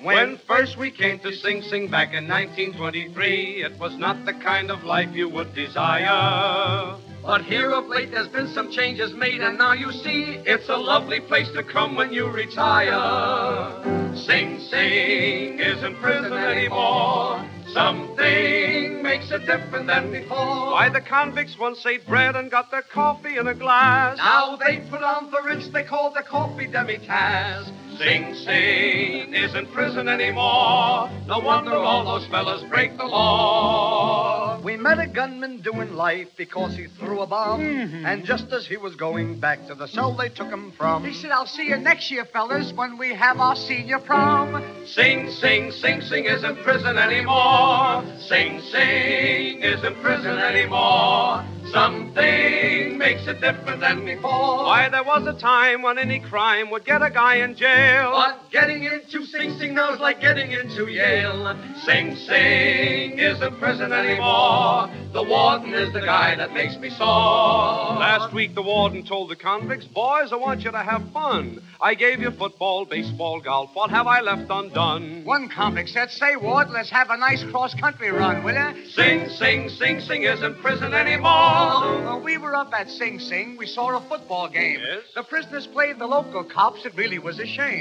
When 0.02 0.38
first 0.48 0.78
we 0.78 0.92
came 0.92 1.20
to 1.20 1.32
Sing 1.32 1.62
Sing 1.62 1.88
back 1.90 2.10
in 2.14 2.28
1923, 2.28 3.64
it 3.64 3.80
was 3.80 3.96
not 3.98 4.26
the 4.26 4.34
kind 4.34 4.72
of 4.72 4.84
life 4.84 5.14
you 5.14 5.30
would 5.30 5.54
desire. 5.56 6.98
But 7.26 7.46
here 7.46 7.72
of 7.72 7.88
late 7.88 8.12
there's 8.12 8.28
been 8.28 8.50
some 8.50 8.70
changes 8.70 9.14
made, 9.14 9.40
and 9.40 9.58
now 9.58 9.72
you 9.72 9.94
see 9.94 10.42
it's 10.46 10.68
a 10.68 10.76
lovely 10.76 11.22
place 11.22 11.50
to 11.54 11.64
come 11.64 11.96
when 11.96 12.12
you 12.12 12.28
retire. 12.28 14.14
Sing 14.14 14.60
Sing 14.60 15.58
isn't 15.58 15.96
prison 16.02 16.34
anymore. 16.34 17.50
Something 17.72 19.02
makes 19.02 19.32
it 19.32 19.46
different 19.46 19.88
than 19.88 20.12
before. 20.12 20.72
Why, 20.74 20.90
the 20.90 21.00
convicts 21.00 21.58
once 21.58 21.86
ate 21.86 22.06
bread 22.06 22.36
and 22.36 22.52
got 22.52 22.70
their 22.72 22.82
coffee 22.82 23.38
in 23.38 23.48
a 23.48 23.54
glass. 23.54 24.18
Now 24.18 24.58
they 24.58 24.82
put 24.90 25.02
on 25.02 25.32
the 25.32 25.42
rinse 25.46 25.70
they 25.70 25.84
call 25.84 26.12
the 26.12 26.24
coffee 26.24 26.68
demitasse. 26.68 27.72
Sing 27.98 28.34
Sing 28.36 29.34
isn't 29.34 29.72
prison 29.72 30.08
anymore. 30.08 31.10
No 31.28 31.40
wonder 31.40 31.76
all 31.76 32.04
those 32.06 32.28
fellas 32.28 32.64
break 32.70 32.98
the 32.98 33.06
law. 33.06 34.60
We 34.64 34.78
met 34.78 35.00
a 35.00 35.08
gunman 35.08 35.62
doing 35.62 35.94
life 35.94 36.30
because 36.38 36.76
he 36.76 36.88
threw 36.88 37.22
a 37.22 37.28
bomb. 37.28 37.62
Mm-hmm. 37.62 38.06
And 38.06 38.26
just 38.26 38.52
as 38.52 38.66
he 38.66 38.78
was 38.78 38.96
going 38.96 39.40
back 39.40 39.68
to 39.68 39.76
the 39.76 39.88
cell 39.88 40.16
they 40.16 40.30
took 40.30 40.50
him 40.50 40.72
from. 40.78 41.04
He 41.04 41.14
said, 41.14 41.32
I'll 41.32 41.46
see 41.46 41.68
you 41.68 41.78
next 41.78 42.10
year, 42.12 42.26
fellas, 42.26 42.74
when 42.74 42.98
we 42.98 43.14
have 43.14 43.40
our 43.40 43.56
senior 43.56 44.00
prom. 44.00 44.64
Sing 44.86 45.30
Sing 45.32 45.72
Sing 45.72 46.02
Sing 46.02 46.26
isn't 46.26 46.64
prison 46.64 46.98
anymore. 46.98 48.04
Sing 48.20 48.60
Sing 48.62 49.62
isn't 49.62 49.96
prison 50.02 50.38
anymore. 50.38 51.46
Something 51.72 52.98
makes 52.98 53.26
it 53.28 53.42
different 53.42 53.80
than 53.82 54.06
before. 54.06 54.64
Why, 54.64 54.90
there 54.90 55.04
was 55.04 55.26
a 55.26 55.34
time 55.34 55.82
when 55.82 55.98
any 55.98 56.20
crime 56.20 56.70
would 56.70 56.86
get 56.86 57.02
a 57.02 57.10
guy 57.10 57.38
in 57.38 57.56
jail. 57.56 57.83
But 57.84 58.52
getting 58.52 58.84
into 58.84 59.26
Sing 59.26 59.58
Sing 59.58 59.76
now 59.76 59.94
is 59.94 60.00
like 60.00 60.22
getting 60.22 60.52
into 60.52 60.88
Yale. 60.88 61.58
Sing 61.84 62.16
Sing 62.16 63.20
isn't 63.20 63.60
prison 63.60 63.92
anymore. 63.92 64.90
The 65.12 65.24
warden 65.24 65.74
is 65.74 65.92
the 65.94 66.02
guy 66.02 66.36
that 66.36 66.54
makes 66.54 66.78
me 66.78 66.90
sore. 66.90 67.08
Last 67.08 68.34
week, 68.34 68.56
the 68.56 68.62
warden 68.62 69.06
told 69.06 69.30
the 69.30 69.36
convicts, 69.36 69.86
Boys, 69.86 70.32
I 70.32 70.36
want 70.36 70.62
you 70.62 70.72
to 70.72 70.78
have 70.78 71.04
fun. 71.12 71.62
I 71.82 71.96
gave 71.96 72.20
you 72.20 72.32
football, 72.32 72.86
baseball, 72.86 73.42
golf. 73.42 73.72
What 73.74 73.90
have 73.90 74.08
I 74.08 74.22
left 74.22 74.50
undone? 74.50 75.26
One 75.26 75.50
convict 75.50 75.90
said, 75.90 76.10
Say, 76.12 76.36
Ward, 76.36 76.70
let's 76.70 76.90
have 76.90 77.10
a 77.10 77.18
nice 77.18 77.44
cross 77.52 77.74
country 77.76 78.12
run, 78.12 78.44
will 78.44 78.56
you? 78.56 78.90
Sing 78.90 79.30
Sing 79.30 79.70
Sing 79.70 80.00
Sing 80.00 80.24
isn't 80.24 80.62
prison 80.62 80.94
anymore. 80.94 82.22
We 82.24 82.38
were 82.38 82.56
up 82.56 82.72
at 82.74 82.90
Sing 82.90 83.20
Sing. 83.20 83.58
We 83.58 83.68
saw 83.68 83.98
a 83.98 84.02
football 84.08 84.50
game. 84.50 84.80
Yes? 84.80 85.04
The 85.16 85.24
prisoners 85.24 85.68
played 85.68 86.00
the 86.00 86.08
local 86.08 86.44
cops. 86.44 86.86
It 86.86 86.96
really 86.96 87.20
was 87.20 87.40
a 87.40 87.46
shame. 87.46 87.73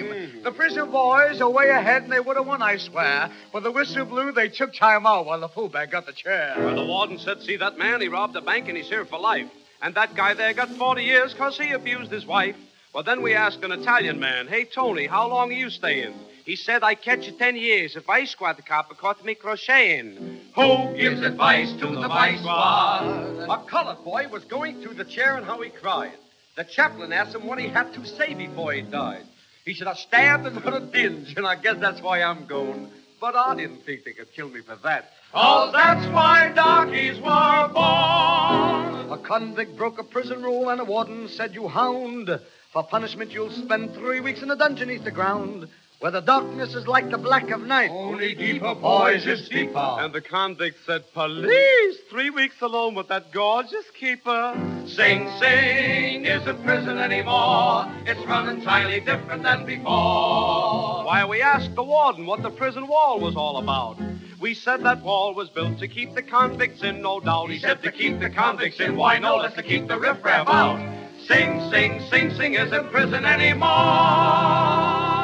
The 0.43 0.53
prison 0.53 0.91
boys 0.91 1.41
are 1.41 1.51
way 1.51 1.69
ahead, 1.71 2.05
and 2.05 2.13
they 2.13 2.21
would 2.21 2.37
have 2.37 2.47
won, 2.47 2.63
I 2.63 2.77
swear. 2.77 3.31
But 3.53 3.63
the 3.63 3.71
whistle 3.71 4.05
blew, 4.05 4.33
they 4.33 4.49
took 4.49 4.73
time 4.75 5.07
out 5.07 5.27
while 5.27 5.41
the 5.41 5.49
fullback 5.49 5.91
got 5.91 6.07
the 6.07 6.13
chair. 6.13 6.55
Well, 6.57 6.77
the 6.77 6.85
warden 6.85 7.19
said, 7.19 7.43
See 7.43 7.57
that 7.57 7.79
man? 7.79 8.01
He 8.01 8.09
robbed 8.09 8.37
a 8.37 8.41
bank 8.41 8.69
and 8.69 8.77
he's 8.77 8.89
here 8.89 9.05
for 9.05 9.19
life. 9.19 9.49
And 9.81 9.95
that 9.95 10.15
guy 10.15 10.35
there 10.35 10.55
got 10.55 10.69
40 10.71 11.03
years 11.03 11.35
'cause 11.35 11.59
he 11.59 11.73
abused 11.73 12.11
his 12.11 12.25
wife. 12.25 12.57
Well, 12.95 13.03
then 13.03 13.23
we 13.23 13.35
asked 13.35 13.63
an 13.65 13.73
Italian 13.73 14.21
man, 14.21 14.49
Hey, 14.49 14.65
Tony, 14.65 15.07
how 15.07 15.27
long 15.29 15.51
are 15.51 15.57
you 15.57 15.71
staying? 15.71 16.15
He 16.45 16.57
said 16.57 16.83
I 16.83 16.95
catch 16.95 17.27
you 17.27 17.33
ten 17.33 17.57
years 17.57 17.95
if 17.97 18.11
I 18.11 18.25
squat 18.25 18.57
the 18.57 18.63
copper 18.63 18.95
caught 18.95 19.25
me 19.25 19.35
crocheting. 19.35 20.41
Who 20.55 20.95
gives 20.97 21.21
advice 21.23 21.73
to 21.73 21.87
the 21.87 22.09
vice 22.09 22.41
squad? 22.41 23.47
A 23.49 23.59
colored 23.69 24.05
boy 24.05 24.27
was 24.29 24.45
going 24.45 24.83
through 24.83 24.95
the 24.95 25.05
chair 25.05 25.37
and 25.37 25.47
how 25.47 25.61
he 25.61 25.71
cried. 25.71 26.13
The 26.57 26.65
chaplain 26.65 27.13
asked 27.13 27.35
him 27.35 27.47
what 27.47 27.59
he 27.59 27.69
had 27.69 27.95
to 27.95 28.05
say 28.05 28.35
before 28.35 28.73
he 28.73 28.83
died. 28.83 29.25
He 29.65 29.75
said, 29.75 29.87
I 29.87 29.95
stabbed 29.95 30.47
and 30.47 30.61
put 30.61 30.75
a 30.75 30.81
dinge, 30.81 31.37
and 31.37 31.47
I 31.47 31.55
guess 31.55 31.77
that's 31.79 32.01
why 32.01 32.23
I'm 32.23 32.47
going. 32.47 32.91
But 33.21 33.37
I 33.37 33.55
didn't 33.55 33.85
think 33.85 34.05
they 34.05 34.13
could 34.13 34.33
kill 34.33 34.49
me 34.49 34.61
for 34.61 34.77
that. 34.83 35.11
Oh, 35.33 35.71
that's 35.73 36.05
why 36.13 36.51
darkies 36.53 37.19
were 37.19 37.69
born. 37.73 39.13
A 39.13 39.23
convict 39.23 39.77
broke 39.77 40.01
a 40.01 40.05
prison 40.05 40.43
rule, 40.43 40.71
and 40.71 40.81
a 40.81 40.85
warden 40.85 41.29
said, 41.29 41.55
You 41.55 41.69
hound. 41.69 42.29
For 42.73 42.83
punishment, 42.83 43.31
you'll 43.31 43.51
spend 43.51 43.95
three 43.95 44.21
weeks 44.21 44.43
in 44.43 44.51
a 44.51 44.57
dungeon 44.57 44.89
beneath 44.89 45.05
the 45.05 45.11
ground, 45.11 45.69
where 46.03 46.11
the 46.11 46.21
darkness 46.21 46.75
is 46.75 46.89
like 46.89 47.09
the 47.11 47.17
black 47.17 47.49
of 47.53 47.61
night. 47.61 47.89
Only 47.89 48.35
deeper, 48.35 48.75
boys, 48.75 49.25
it's 49.25 49.49
deeper. 49.49 49.79
And 50.01 50.13
the 50.13 50.21
convict 50.21 50.79
said, 50.85 51.05
Police, 51.13 51.97
three 52.11 52.29
weeks 52.29 52.61
alone 52.61 52.97
with 52.97 53.07
that 53.07 53.31
gorgeous 53.31 53.85
keeper. 53.97 54.53
Sing 54.85 55.31
Sing 55.39 56.25
isn't 56.25 56.65
prison 56.65 56.99
anymore. 56.99 57.87
It's 58.05 58.19
run 58.27 58.49
entirely 58.49 58.99
different 58.99 59.45
than 59.45 59.65
before. 59.65 61.05
Why, 61.05 61.25
we 61.25 61.41
asked 61.41 61.77
the 61.77 61.85
warden 61.85 62.27
what 62.27 62.43
the 62.43 62.51
prison 62.51 62.89
wall 62.89 63.21
was 63.21 63.37
all 63.37 63.59
about. 63.59 63.97
We 64.41 64.55
said 64.55 64.83
that 64.83 65.05
wall 65.05 65.37
was 65.37 65.51
built 65.51 65.79
to 65.79 65.87
keep 65.87 66.17
the 66.17 66.23
convicts 66.23 66.83
in, 66.83 67.01
no 67.01 67.21
doubt. 67.21 67.51
He 67.51 67.61
said 67.61 67.81
to 67.85 67.93
keep 67.93 68.19
the 68.19 68.29
convicts 68.29 68.81
in, 68.81 68.97
why 68.97 69.21
no, 69.21 69.37
less 69.37 69.55
to 69.55 69.63
keep 69.63 69.87
the 69.87 70.01
riffraff 70.01 70.49
out. 70.49 70.81
Sing, 71.29 71.71
sing, 71.71 72.03
sing, 72.11 72.35
sing 72.35 72.55
isn't 72.55 72.91
prison 72.91 73.25
anymore. 73.25 75.22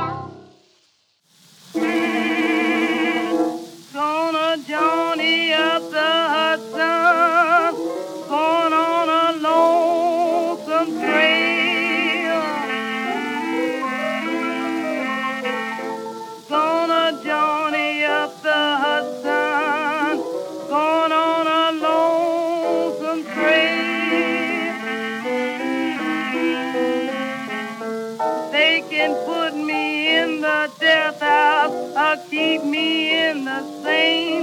Johnny 4.67 5.53
up 5.53 5.83
the 5.91 5.97
Hudson, 5.97 7.75
going 8.29 8.73
on 8.73 9.09
a 9.09 9.33
lonesome 9.39 10.99
trail. 10.99 12.43
Gonna 16.49 17.21
Johnny 17.25 18.05
up 18.05 18.43
the 18.43 18.77
Hudson, 18.85 20.19
going 20.69 21.13
on 21.13 21.47
a 21.47 21.73
lonesome 21.79 23.25
trail. 23.25 23.89
They 28.51 28.83
can 28.91 29.15
put 29.25 29.55
me 29.57 30.17
in 30.17 30.41
the 30.41 30.71
death 30.81 31.21
house 31.21 31.73
or 31.97 32.17
keep 32.29 32.65
me 32.65 33.29
in 33.29 33.45
the 33.45 33.63
same 33.83 34.38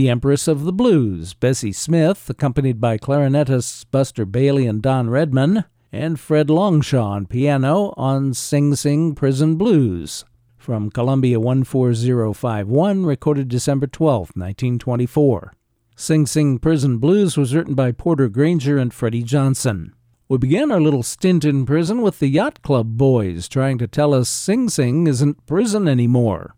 The 0.00 0.08
Empress 0.08 0.48
of 0.48 0.64
the 0.64 0.72
Blues, 0.72 1.34
Bessie 1.34 1.72
Smith, 1.72 2.30
accompanied 2.30 2.80
by 2.80 2.96
clarinetists 2.96 3.84
Buster 3.90 4.24
Bailey 4.24 4.66
and 4.66 4.80
Don 4.80 5.10
Redman, 5.10 5.64
and 5.92 6.18
Fred 6.18 6.48
Longshaw 6.48 7.04
on 7.04 7.26
piano 7.26 7.92
on 7.98 8.32
Sing 8.32 8.74
Sing 8.74 9.14
Prison 9.14 9.56
Blues, 9.56 10.24
from 10.56 10.90
Columbia 10.90 11.38
14051, 11.38 13.04
recorded 13.04 13.48
December 13.48 13.86
12, 13.86 14.30
1924. 14.34 15.52
Sing 15.96 16.24
Sing 16.24 16.58
Prison 16.58 16.96
Blues 16.96 17.36
was 17.36 17.54
written 17.54 17.74
by 17.74 17.92
Porter 17.92 18.30
Grainger 18.30 18.78
and 18.78 18.94
Freddie 18.94 19.22
Johnson. 19.22 19.92
We 20.30 20.38
began 20.38 20.72
our 20.72 20.80
little 20.80 21.02
stint 21.02 21.44
in 21.44 21.66
prison 21.66 22.00
with 22.00 22.20
the 22.20 22.28
Yacht 22.28 22.62
Club 22.62 22.96
boys 22.96 23.48
trying 23.48 23.76
to 23.76 23.86
tell 23.86 24.14
us 24.14 24.30
Sing 24.30 24.70
Sing 24.70 25.06
isn't 25.06 25.46
prison 25.46 25.86
anymore. 25.86 26.54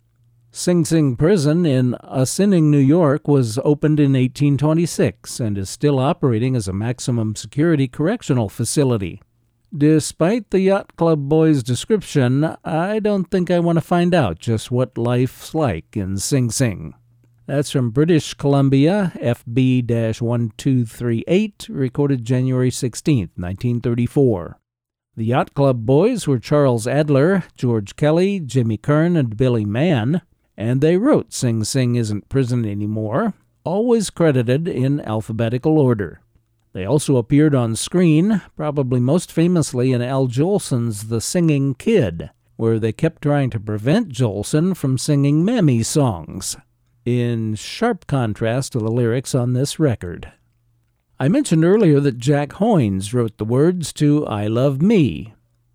Sing 0.54 0.84
Sing 0.84 1.16
Prison 1.16 1.64
in 1.64 1.94
Ossining, 2.04 2.70
New 2.70 2.76
York 2.76 3.26
was 3.26 3.58
opened 3.64 3.98
in 3.98 4.12
1826 4.12 5.40
and 5.40 5.56
is 5.56 5.70
still 5.70 5.98
operating 5.98 6.54
as 6.54 6.68
a 6.68 6.74
maximum 6.74 7.34
security 7.34 7.88
correctional 7.88 8.50
facility. 8.50 9.22
Despite 9.74 10.50
the 10.50 10.60
Yacht 10.60 10.94
Club 10.96 11.26
boys' 11.26 11.62
description, 11.62 12.54
I 12.66 12.98
don't 12.98 13.30
think 13.30 13.50
I 13.50 13.60
want 13.60 13.78
to 13.78 13.80
find 13.80 14.14
out 14.14 14.40
just 14.40 14.70
what 14.70 14.98
life's 14.98 15.54
like 15.54 15.96
in 15.96 16.18
Sing 16.18 16.50
Sing. 16.50 16.92
That's 17.46 17.70
from 17.70 17.90
British 17.90 18.34
Columbia, 18.34 19.12
FB 19.16 19.88
1238, 19.88 21.66
recorded 21.70 22.26
January 22.26 22.70
16, 22.70 23.30
1934. 23.36 24.58
The 25.16 25.24
Yacht 25.24 25.54
Club 25.54 25.86
boys 25.86 26.28
were 26.28 26.38
Charles 26.38 26.86
Adler, 26.86 27.44
George 27.56 27.96
Kelly, 27.96 28.38
Jimmy 28.38 28.76
Kern, 28.76 29.16
and 29.16 29.34
Billy 29.34 29.64
Mann, 29.64 30.20
and 30.56 30.80
they 30.80 30.96
wrote 30.96 31.32
Sing 31.32 31.64
Sing 31.64 31.96
Isn't 31.96 32.28
Prison 32.28 32.64
Anymore, 32.64 33.34
always 33.64 34.10
credited 34.10 34.68
in 34.68 35.00
alphabetical 35.00 35.78
order. 35.78 36.20
They 36.72 36.84
also 36.84 37.16
appeared 37.16 37.54
on 37.54 37.76
screen, 37.76 38.40
probably 38.56 38.98
most 38.98 39.30
famously 39.30 39.92
in 39.92 40.00
Al 40.00 40.26
Jolson's 40.26 41.08
The 41.08 41.20
Singing 41.20 41.74
Kid, 41.74 42.30
where 42.56 42.78
they 42.78 42.92
kept 42.92 43.22
trying 43.22 43.50
to 43.50 43.60
prevent 43.60 44.08
Jolson 44.08 44.74
from 44.74 44.96
singing 44.96 45.44
Mammy 45.44 45.82
songs, 45.82 46.56
in 47.04 47.54
sharp 47.56 48.06
contrast 48.06 48.72
to 48.72 48.78
the 48.78 48.90
lyrics 48.90 49.34
on 49.34 49.52
this 49.52 49.78
record. 49.78 50.32
I 51.20 51.28
mentioned 51.28 51.64
earlier 51.64 52.00
that 52.00 52.18
Jack 52.18 52.54
Hoins 52.54 53.12
wrote 53.12 53.36
the 53.36 53.44
words 53.44 53.92
to 53.94 54.26
I 54.26 54.46
Love 54.46 54.80
Me. 54.80 55.34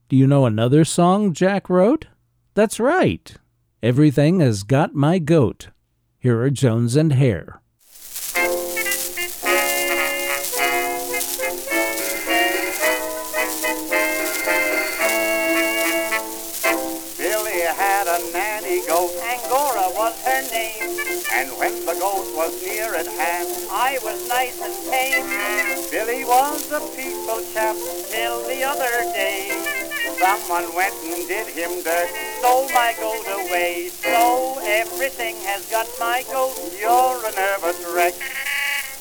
Do 0.09 0.15
you 0.15 0.27
know 0.27 0.45
another 0.45 0.83
song 0.83 1.33
Jack 1.33 1.69
wrote? 1.69 2.07
That's 2.53 2.79
right. 2.79 3.35
Everything 3.83 4.39
Has 4.39 4.63
Got 4.63 4.95
My 4.95 5.19
Goat. 5.19 5.67
Here 6.17 6.41
are 6.41 6.49
Jones 6.49 6.95
and 6.95 7.13
Hare. 7.13 7.61
Billy 17.19 17.61
had 17.69 18.07
a 18.07 18.17
nanny 18.33 18.81
goat, 18.87 19.13
Angora 19.21 19.93
was 19.93 20.25
her 20.25 20.41
name. 20.49 20.97
And 21.33 21.51
when 21.59 21.85
the 21.85 21.93
goat 22.01 22.33
was 22.33 22.59
near 22.65 22.95
at 22.95 23.05
hand, 23.05 23.47
I 23.69 23.99
was 24.03 24.27
nice 24.27 24.59
and 24.59 24.73
tame. 24.89 25.23
Billy 25.91 26.25
was 26.25 26.71
a 26.71 26.79
peaceful 26.95 27.43
chap 27.53 27.75
till 28.09 28.41
the 28.47 28.63
other 28.63 29.13
day. 29.13 29.76
Someone 30.19 30.73
went 30.73 30.95
and 31.05 31.27
did 31.27 31.47
him 31.47 31.83
dirt, 31.83 32.09
stole 32.39 32.67
my 32.73 32.95
gold 32.99 33.25
away. 33.27 33.89
So 33.89 34.57
everything 34.65 35.35
has 35.45 35.69
got 35.69 35.87
my 35.99 36.23
goat. 36.31 36.57
You're 36.79 37.21
a 37.21 37.31
nervous 37.35 37.85
wreck. 37.93 38.13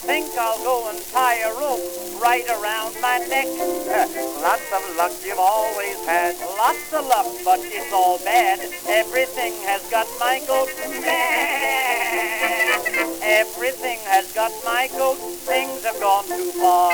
Think 0.04 0.36
I'll 0.38 0.62
go 0.62 0.90
and 0.90 1.00
tie 1.10 1.40
a 1.40 1.54
rope 1.58 1.80
right 2.20 2.46
around 2.48 3.00
my 3.00 3.18
neck. 3.26 3.46
Lots 4.42 4.68
of 4.72 4.96
luck 4.96 5.12
you've 5.24 5.38
always 5.38 6.04
had. 6.04 6.36
Lots 6.58 6.92
of 6.92 7.06
luck, 7.06 7.26
but 7.44 7.60
it's 7.62 7.92
all 7.92 8.18
bad. 8.18 8.60
Everything 8.86 9.54
has 9.64 9.88
got 9.90 10.06
my 10.20 10.40
goat. 10.46 10.68
Everything 13.22 13.98
has 14.04 14.32
got 14.32 14.52
my 14.64 14.88
goat. 14.96 15.16
Things 15.16 15.84
have 15.84 15.98
gone 15.98 16.26
too 16.26 16.52
far. 16.52 16.92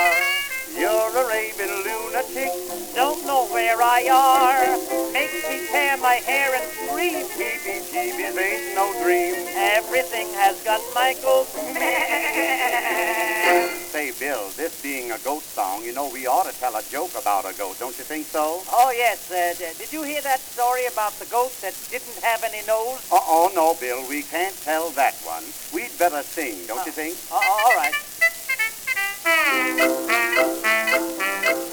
You're 0.75 0.89
a 0.89 1.27
raving 1.27 1.69
lunatic, 1.85 2.49
don't 2.95 3.23
know 3.25 3.45
where 3.47 3.79
I 3.81 4.07
are. 4.09 4.77
Makes 5.13 5.47
me 5.47 5.61
tear 5.69 5.97
my 5.97 6.15
hair 6.15 6.53
and 6.55 6.71
scream. 6.71 7.25
Heebie-jeebies 7.37 8.37
ain't 8.37 8.75
no 8.75 8.91
dream. 9.03 9.35
Everything 9.53 10.27
has 10.33 10.61
got 10.63 10.81
mad. 10.95 11.13
Say, 13.93 14.11
Bill, 14.19 14.49
this 14.57 14.81
being 14.81 15.11
a 15.11 15.19
goat 15.19 15.43
song, 15.43 15.83
you 15.83 15.93
know 15.93 16.09
we 16.11 16.25
ought 16.25 16.51
to 16.51 16.59
tell 16.59 16.75
a 16.75 16.81
joke 16.83 17.11
about 17.19 17.45
a 17.45 17.53
goat, 17.55 17.77
don't 17.79 17.95
you 17.97 18.03
think 18.03 18.25
so? 18.25 18.61
Oh, 18.71 18.91
yes. 18.95 19.31
Uh, 19.31 19.53
did 19.77 19.93
you 19.93 20.01
hear 20.01 20.21
that 20.21 20.39
story 20.39 20.85
about 20.91 21.13
the 21.13 21.25
goat 21.25 21.51
that 21.61 21.75
didn't 21.91 22.17
have 22.23 22.43
any 22.43 22.65
nose? 22.65 23.07
Uh-oh, 23.11 23.51
no, 23.53 23.75
Bill, 23.79 24.03
we 24.09 24.23
can't 24.23 24.55
tell 24.63 24.89
that 24.91 25.13
one. 25.23 25.43
We'd 25.73 25.95
better 25.99 26.23
sing, 26.23 26.65
don't 26.65 26.83
you 26.85 26.91
think? 26.91 27.15
Uh, 27.31 27.35
all 27.35 27.75
right. 27.75 27.93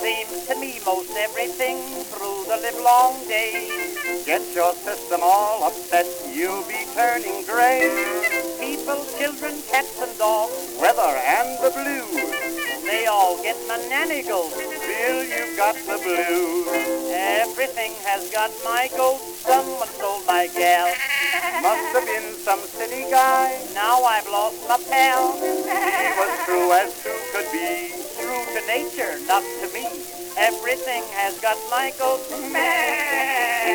Seems 0.01 0.47
to 0.47 0.55
me 0.61 0.79
most 0.87 1.11
everything 1.17 1.79
through 2.07 2.45
the 2.47 2.57
livelong 2.63 3.27
day. 3.27 4.23
Get 4.25 4.55
your 4.55 4.73
system 4.73 5.21
all 5.23 5.65
upset, 5.65 6.07
you'll 6.33 6.63
be 6.69 6.87
turning 6.95 7.45
gray. 7.47 7.91
People, 8.61 9.05
children, 9.19 9.61
cats, 9.67 10.01
and 10.01 10.17
dogs, 10.17 10.79
Weather 10.81 11.03
and 11.03 11.59
the 11.59 11.71
blues. 11.75 12.31
they 12.87 13.07
all 13.07 13.43
get 13.43 13.57
goat. 14.29 14.55
Bill, 14.55 15.25
you've 15.25 15.57
got 15.57 15.75
the 15.75 15.99
blues. 16.03 16.69
Everything 17.11 17.93
has 18.05 18.31
got 18.31 18.51
my 18.65 18.89
goat. 18.97 19.19
Someone 19.43 19.89
stole 19.89 20.23
my 20.27 20.49
gal. 20.55 20.87
Must 21.63 21.95
have 21.97 22.07
been 22.07 22.35
some 22.35 22.61
city 22.61 23.11
guy. 23.11 23.59
Now 23.75 24.03
I've 24.05 24.27
lost 24.29 24.69
my 24.69 24.79
pal. 24.89 25.33
He 25.35 26.09
was 26.21 26.33
true 26.47 26.73
as 26.73 27.03
true 27.03 27.20
could 27.33 27.51
be. 27.53 27.93
True 28.19 28.45
to 28.55 28.67
nature, 28.67 29.19
not 29.27 29.43
to 29.43 29.73
me. 29.73 29.87
Everything 30.37 31.03
has 31.15 31.39
got 31.41 31.57
my 31.71 31.93
goat 31.99 32.21
mad. 32.53 33.71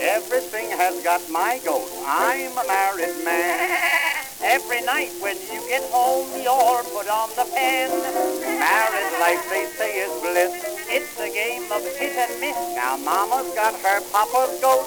Everything 0.00 0.70
has 0.70 1.02
got 1.02 1.20
my 1.30 1.60
goat. 1.64 1.88
I'm 2.06 2.56
a 2.56 2.66
married 2.66 3.24
man. 3.24 3.91
Night 5.02 5.10
when 5.20 5.36
you 5.50 5.58
get 5.68 5.82
home, 5.90 6.30
you're 6.42 6.84
put 6.94 7.08
on 7.10 7.28
the 7.34 7.44
pen. 7.50 7.90
Married 8.60 9.12
life, 9.18 9.42
they 9.50 9.66
say, 9.74 9.98
is 9.98 10.14
bliss. 10.22 10.54
It's 10.86 11.18
a 11.18 11.26
game 11.26 11.66
of 11.72 11.82
hit 11.98 12.14
and 12.14 12.40
miss. 12.40 12.54
Now 12.76 12.96
mama's 12.98 13.52
got 13.54 13.74
her 13.82 14.00
papa's 14.12 14.60
goat. 14.60 14.86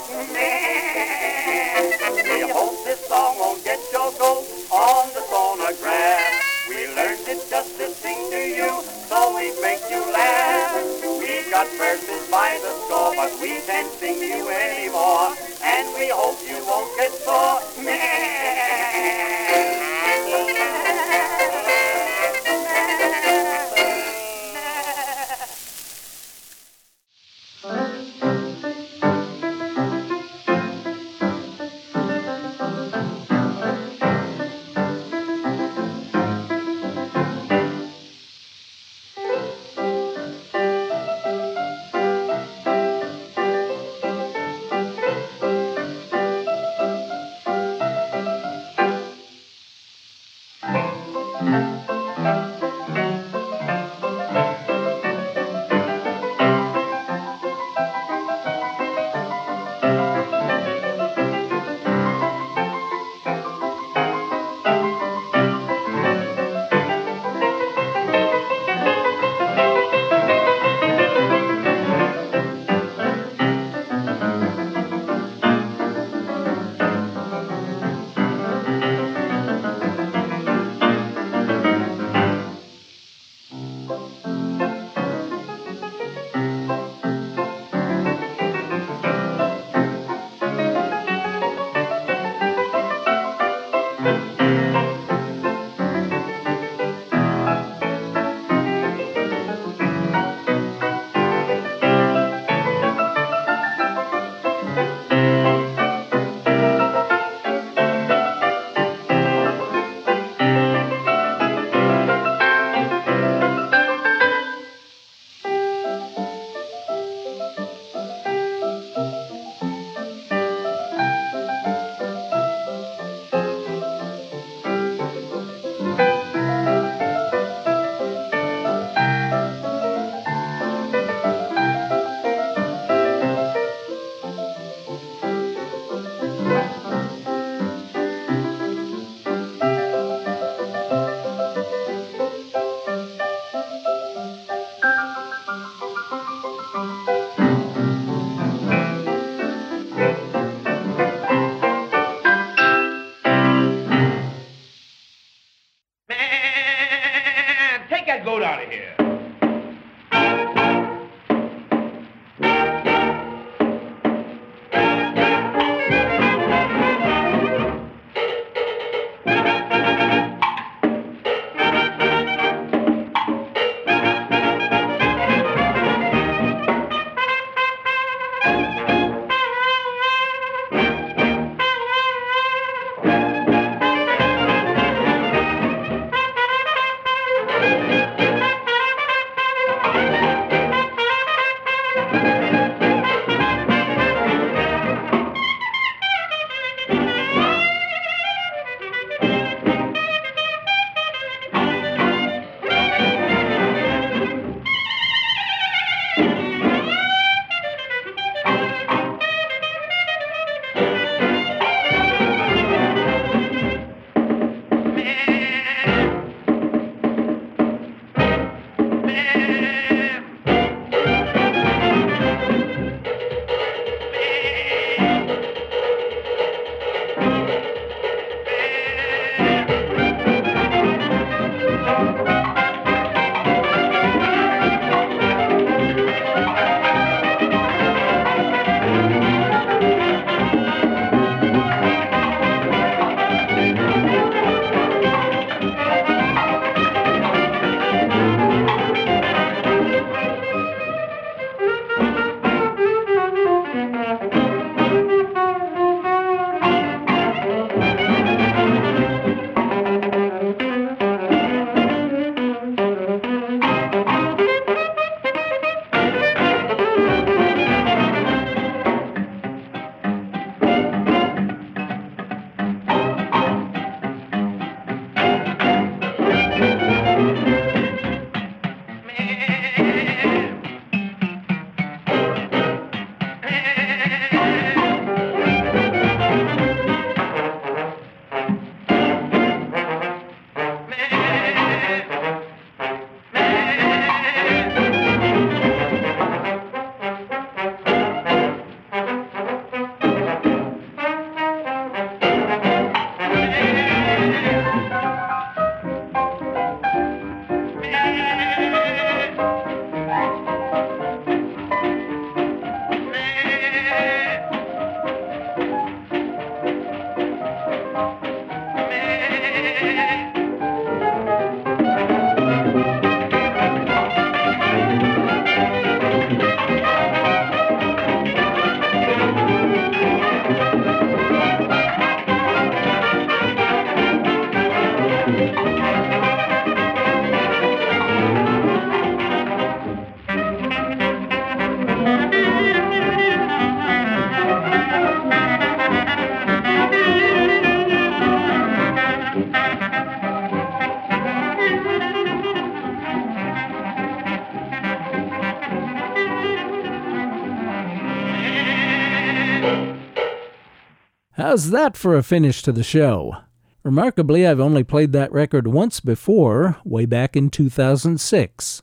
How's 361.56 361.72
that 361.72 361.96
for 361.96 362.18
a 362.18 362.22
finish 362.22 362.62
to 362.64 362.74
the 362.74 362.84
show? 362.84 363.38
Remarkably, 363.82 364.46
I've 364.46 364.60
only 364.60 364.84
played 364.84 365.14
that 365.14 365.32
record 365.32 365.68
once 365.68 366.02
before, 366.02 366.76
way 366.84 367.06
back 367.06 367.38
in 367.38 367.50
2006. 367.50 368.82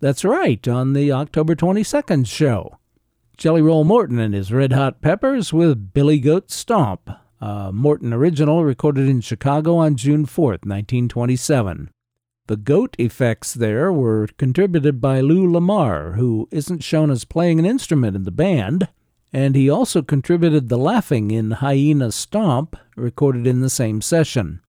That's 0.00 0.24
right, 0.24 0.66
on 0.66 0.94
the 0.94 1.12
October 1.12 1.54
22nd 1.54 2.26
show. 2.26 2.76
Jelly 3.36 3.62
Roll 3.62 3.84
Morton 3.84 4.18
and 4.18 4.34
his 4.34 4.52
Red 4.52 4.72
Hot 4.72 5.00
Peppers 5.00 5.52
with 5.52 5.94
Billy 5.94 6.18
Goat 6.18 6.50
Stomp, 6.50 7.08
a 7.40 7.70
Morton 7.72 8.12
original 8.12 8.64
recorded 8.64 9.08
in 9.08 9.20
Chicago 9.20 9.76
on 9.76 9.94
June 9.94 10.26
4th, 10.26 10.66
1927. 10.66 11.88
The 12.48 12.56
goat 12.56 12.96
effects 12.98 13.54
there 13.54 13.92
were 13.92 14.26
contributed 14.38 15.00
by 15.00 15.20
Lew 15.20 15.48
LeMar, 15.48 16.16
who 16.16 16.48
isn't 16.50 16.82
shown 16.82 17.12
as 17.12 17.24
playing 17.24 17.60
an 17.60 17.64
instrument 17.64 18.16
in 18.16 18.24
the 18.24 18.32
band, 18.32 18.88
and 19.32 19.54
he 19.54 19.70
also 19.70 20.02
contributed 20.02 20.68
the 20.68 20.78
laughing 20.78 21.30
in 21.30 21.52
Hyena 21.52 22.12
Stomp, 22.12 22.76
recorded 22.96 23.46
in 23.46 23.60
the 23.60 23.70
same 23.70 24.00
session. 24.00 24.60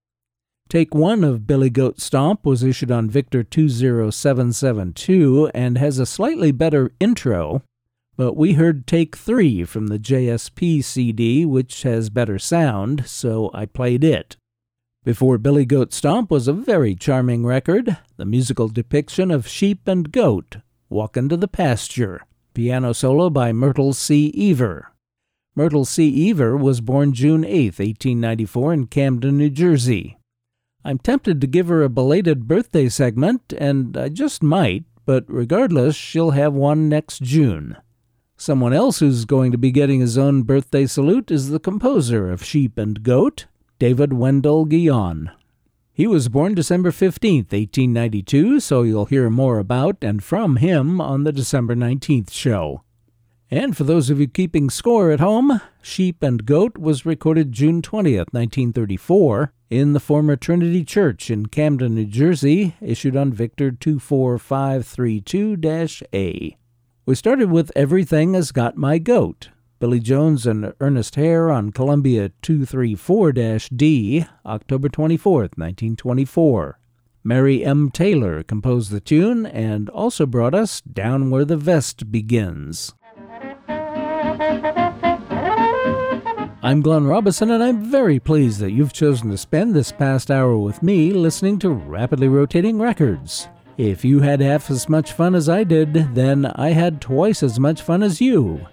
Take 0.70 0.96
one 0.96 1.24
of 1.24 1.46
Billy 1.46 1.70
Goat 1.70 2.00
Stomp 2.00 2.46
was 2.46 2.64
issued 2.64 2.92
on 2.92 3.10
Victor 3.10 3.44
20772 3.44 5.52
and 5.54 5.78
has 5.78 6.00
a 6.00 6.06
slightly 6.06 6.52
better 6.52 6.94
intro, 7.00 7.62
but 8.16 8.38
we 8.38 8.54
heard 8.54 8.88
take 8.88 9.16
three 9.16 9.64
from 9.66 9.88
the 9.88 10.00
JSP 10.00 10.84
CD, 10.84 11.46
which 11.46 11.84
has 11.84 12.10
better 12.10 12.40
sound, 12.40 13.06
so 13.06 13.52
I 13.54 13.66
played 13.66 14.04
it. 14.04 14.38
Before 15.04 15.38
Billy 15.38 15.66
Goat 15.66 15.94
Stomp 15.94 16.32
was 16.32 16.48
a 16.48 16.54
very 16.54 16.96
charming 16.96 17.46
record, 17.46 17.98
the 18.16 18.26
musical 18.26 18.70
depiction 18.70 19.32
of 19.32 19.48
sheep 19.48 19.88
and 19.88 20.12
goat 20.12 20.58
walking 20.90 21.28
to 21.28 21.36
the 21.36 21.48
pasture. 21.48 22.22
Piano 22.54 22.94
solo 22.94 23.30
by 23.30 23.52
Myrtle 23.52 23.94
C. 23.94 24.32
Eaver. 24.36 24.92
Myrtle 25.56 25.86
C. 25.86 26.08
Eaver 26.08 26.56
was 26.56 26.82
born 26.82 27.14
June 27.14 27.44
8, 27.44 27.80
1894, 27.80 28.74
in 28.74 28.88
Camden, 28.88 29.38
New 29.38 29.50
Jersey. 29.50 30.18
I'm 30.86 31.00
tempted 31.00 31.42
to 31.42 31.48
give 31.48 31.68
her 31.68 31.82
a 31.82 31.90
belated 31.90 32.48
birthday 32.48 32.90
segment, 32.90 33.54
and 33.58 33.98
I 33.98 34.10
just 34.10 34.44
might, 34.44 34.84
but 35.06 35.26
regardless, 35.28 35.96
she'll 35.96 36.32
have 36.32 36.54
one 36.54 36.90
next 36.90 37.22
June. 37.22 37.78
Someone 38.38 38.74
else 38.74 39.00
who's 39.00 39.26
going 39.26 39.52
to 39.52 39.58
be 39.58 39.72
getting 39.72 40.02
his 40.02 40.18
own 40.18 40.44
birthday 40.44 40.86
salute 40.86 41.32
is 41.32 41.50
the 41.50 41.60
composer 41.60 42.30
of 42.30 42.44
Sheep 42.44 42.78
and 42.78 43.02
Goat, 43.02 43.46
David 43.80 44.14
Wendell 44.14 44.66
Guion. 44.66 45.32
He 45.96 46.08
was 46.08 46.28
born 46.28 46.56
December 46.56 46.92
15, 46.92 47.42
1892, 47.52 48.60
so 48.62 48.82
you'll 48.82 49.06
hear 49.06 49.30
more 49.30 49.60
about 49.60 49.98
and 50.02 50.24
from 50.24 50.56
him 50.56 51.00
on 51.00 51.24
the 51.24 51.32
December 51.32 51.76
19th 51.76 52.32
show. 52.32 52.82
And 53.52 53.78
for 53.78 53.84
those 53.84 54.10
of 54.10 54.20
you 54.20 54.28
keeping 54.28 54.72
score 54.72 55.12
at 55.12 55.20
home, 55.20 55.62
Sheep 55.84 56.24
and 56.24 56.48
Goat 56.48 56.80
was 56.80 57.06
recorded 57.06 57.52
June 57.52 57.84
20th, 57.84 58.34
1934, 58.34 59.54
in 59.70 59.94
the 59.94 60.00
former 60.00 60.36
Trinity 60.36 60.84
Church 60.84 61.30
in 61.30 61.46
Camden, 61.46 61.94
New 61.94 62.06
Jersey, 62.06 62.76
issued 62.82 63.16
on 63.16 63.32
Victor 63.32 63.72
24532 63.72 65.58
A. 66.12 66.58
We 67.06 67.14
started 67.14 67.52
with 67.52 67.72
Everything 67.76 68.34
Has 68.34 68.52
Got 68.52 68.76
My 68.76 68.98
Goat, 68.98 69.50
Billy 69.84 70.00
Jones 70.00 70.48
and 70.48 70.74
Ernest 70.80 71.16
Hare 71.16 71.52
on 71.52 71.74
Columbia 71.74 72.30
234 72.42 73.34
D, 73.76 74.26
October 74.46 74.88
24, 74.88 75.34
1924. 75.42 76.80
Mary 77.22 77.66
M. 77.66 77.92
Taylor 77.92 78.44
composed 78.44 78.92
the 78.92 79.02
tune 79.02 79.46
and 79.46 79.90
also 79.90 80.26
brought 80.26 80.56
us 80.56 80.80
Down 80.80 81.30
Where 81.30 81.44
the 81.44 81.58
Vest 81.58 82.10
Begins. 82.14 82.94
I'm 86.64 86.80
Glenn 86.80 87.06
Robison, 87.06 87.52
and 87.52 87.62
I'm 87.62 87.84
very 87.84 88.22
pleased 88.22 88.62
that 88.62 88.72
you've 88.72 88.94
chosen 88.94 89.32
to 89.32 89.38
spend 89.38 89.76
this 89.76 89.92
past 89.92 90.32
hour 90.32 90.58
with 90.58 90.82
me 90.82 91.12
listening 91.12 91.60
to 91.60 91.72
Rapidly 91.72 92.30
Rotating 92.30 92.80
Records. 92.80 93.50
If 93.78 94.06
you 94.06 94.22
had 94.22 94.40
half 94.40 94.72
as 94.72 94.88
much 94.88 95.12
fun 95.12 95.36
as 95.36 95.50
I 95.50 95.66
did, 95.66 96.16
then 96.16 96.46
I 96.46 96.70
had 96.70 97.02
twice 97.02 97.44
as 97.44 97.60
much 97.60 97.82
fun 97.82 98.02
as 98.02 98.22
you. 98.22 98.66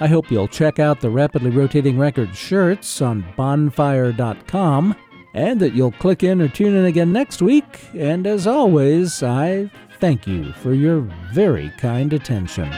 I 0.00 0.06
hope 0.06 0.30
you'll 0.30 0.48
check 0.48 0.78
out 0.78 1.00
the 1.00 1.10
Rapidly 1.10 1.50
Rotating 1.50 1.98
Records 1.98 2.36
shirts 2.36 3.00
on 3.02 3.24
bonfire.com 3.36 4.96
and 5.34 5.60
that 5.60 5.74
you'll 5.74 5.92
click 5.92 6.22
in 6.22 6.40
or 6.40 6.48
tune 6.48 6.74
in 6.74 6.86
again 6.86 7.12
next 7.12 7.42
week. 7.42 7.80
And 7.94 8.26
as 8.26 8.46
always, 8.46 9.22
I 9.22 9.70
thank 10.00 10.26
you 10.26 10.52
for 10.54 10.72
your 10.72 11.00
very 11.32 11.70
kind 11.78 12.12
attention. 12.12 12.70